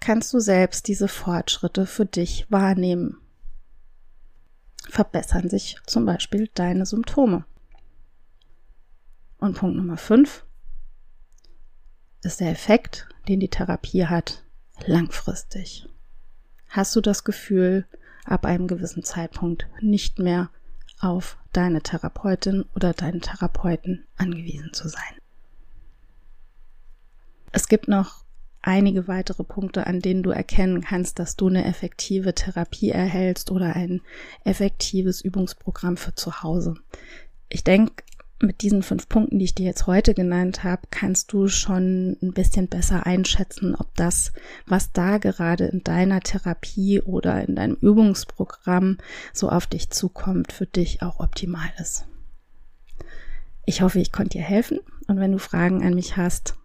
Kannst 0.00 0.32
du 0.32 0.40
selbst 0.40 0.88
diese 0.88 1.08
Fortschritte 1.08 1.86
für 1.86 2.06
dich 2.06 2.46
wahrnehmen? 2.50 3.18
Verbessern 4.88 5.48
sich 5.48 5.76
zum 5.86 6.04
Beispiel 6.04 6.50
deine 6.54 6.86
Symptome? 6.86 7.44
Und 9.38 9.56
Punkt 9.56 9.76
Nummer 9.76 9.96
fünf 9.96 10.44
ist 12.22 12.40
der 12.40 12.50
Effekt, 12.50 13.08
den 13.28 13.40
die 13.40 13.50
Therapie 13.50 14.06
hat, 14.06 14.44
langfristig. 14.86 15.88
Hast 16.68 16.94
du 16.94 17.00
das 17.00 17.24
Gefühl, 17.24 17.86
ab 18.24 18.46
einem 18.46 18.66
gewissen 18.66 19.02
Zeitpunkt 19.02 19.66
nicht 19.80 20.18
mehr 20.18 20.50
auf 21.00 21.38
deine 21.52 21.82
Therapeutin 21.82 22.64
oder 22.74 22.92
deinen 22.92 23.20
Therapeuten 23.20 24.06
angewiesen 24.16 24.72
zu 24.72 24.88
sein. 24.88 25.21
Es 27.52 27.68
gibt 27.68 27.86
noch 27.86 28.24
einige 28.62 29.08
weitere 29.08 29.44
Punkte, 29.44 29.86
an 29.86 30.00
denen 30.00 30.22
du 30.22 30.30
erkennen 30.30 30.80
kannst, 30.82 31.18
dass 31.18 31.36
du 31.36 31.48
eine 31.48 31.64
effektive 31.64 32.34
Therapie 32.34 32.90
erhältst 32.90 33.50
oder 33.50 33.76
ein 33.76 34.00
effektives 34.44 35.20
Übungsprogramm 35.20 35.96
für 35.96 36.14
zu 36.14 36.42
Hause. 36.42 36.74
Ich 37.48 37.64
denke, 37.64 38.02
mit 38.40 38.62
diesen 38.62 38.82
fünf 38.82 39.08
Punkten, 39.08 39.38
die 39.38 39.44
ich 39.44 39.54
dir 39.54 39.66
jetzt 39.66 39.86
heute 39.86 40.14
genannt 40.14 40.64
habe, 40.64 40.82
kannst 40.90 41.32
du 41.32 41.46
schon 41.48 42.16
ein 42.22 42.32
bisschen 42.32 42.66
besser 42.68 43.06
einschätzen, 43.06 43.74
ob 43.76 43.94
das, 43.94 44.32
was 44.66 44.92
da 44.92 45.18
gerade 45.18 45.66
in 45.66 45.84
deiner 45.84 46.20
Therapie 46.20 47.00
oder 47.00 47.46
in 47.46 47.54
deinem 47.54 47.76
Übungsprogramm 47.80 48.98
so 49.32 49.48
auf 49.48 49.66
dich 49.66 49.90
zukommt, 49.90 50.52
für 50.52 50.66
dich 50.66 51.02
auch 51.02 51.20
optimal 51.20 51.70
ist. 51.78 52.06
Ich 53.64 53.80
hoffe, 53.82 54.00
ich 54.00 54.10
konnte 54.10 54.38
dir 54.38 54.44
helfen 54.44 54.80
und 55.06 55.20
wenn 55.20 55.30
du 55.30 55.38
Fragen 55.38 55.84
an 55.84 55.94
mich 55.94 56.16
hast, 56.16 56.56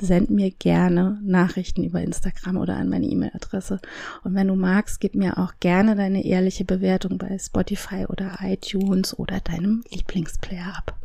send 0.00 0.30
mir 0.30 0.50
gerne 0.50 1.20
Nachrichten 1.22 1.84
über 1.84 2.00
Instagram 2.00 2.56
oder 2.56 2.76
an 2.76 2.88
meine 2.88 3.06
E-Mail-Adresse. 3.06 3.80
Und 4.22 4.34
wenn 4.34 4.48
du 4.48 4.54
magst, 4.54 5.00
gib 5.00 5.14
mir 5.14 5.38
auch 5.38 5.54
gerne 5.60 5.94
deine 5.94 6.24
ehrliche 6.24 6.64
Bewertung 6.64 7.18
bei 7.18 7.38
Spotify 7.38 8.06
oder 8.08 8.38
iTunes 8.42 9.18
oder 9.18 9.40
deinem 9.40 9.84
Lieblingsplayer 9.90 10.76
ab. 10.76 10.98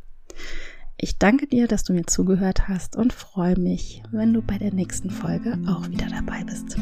Ich 0.98 1.18
danke 1.18 1.48
dir, 1.48 1.68
dass 1.68 1.86
du 1.86 1.94
mir 1.94 2.06
zugehört 2.06 2.68
hast 2.68 2.98
und 2.98 3.14
freue 3.14 3.58
mich, 3.58 4.04
wenn 4.12 4.34
du 4.34 4.42
bei 4.42 4.58
der 4.58 4.74
nächsten 4.74 5.10
Folge 5.10 5.58
auch 5.68 5.88
wieder 5.90 6.08
dabei 6.08 6.44
bist. 6.44 6.76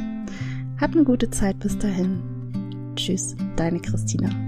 Hab 0.79 0.93
eine 0.93 1.03
gute 1.03 1.29
Zeit 1.29 1.59
bis 1.59 1.77
dahin. 1.77 2.93
Tschüss, 2.95 3.35
deine 3.57 3.79
Christina. 3.79 4.46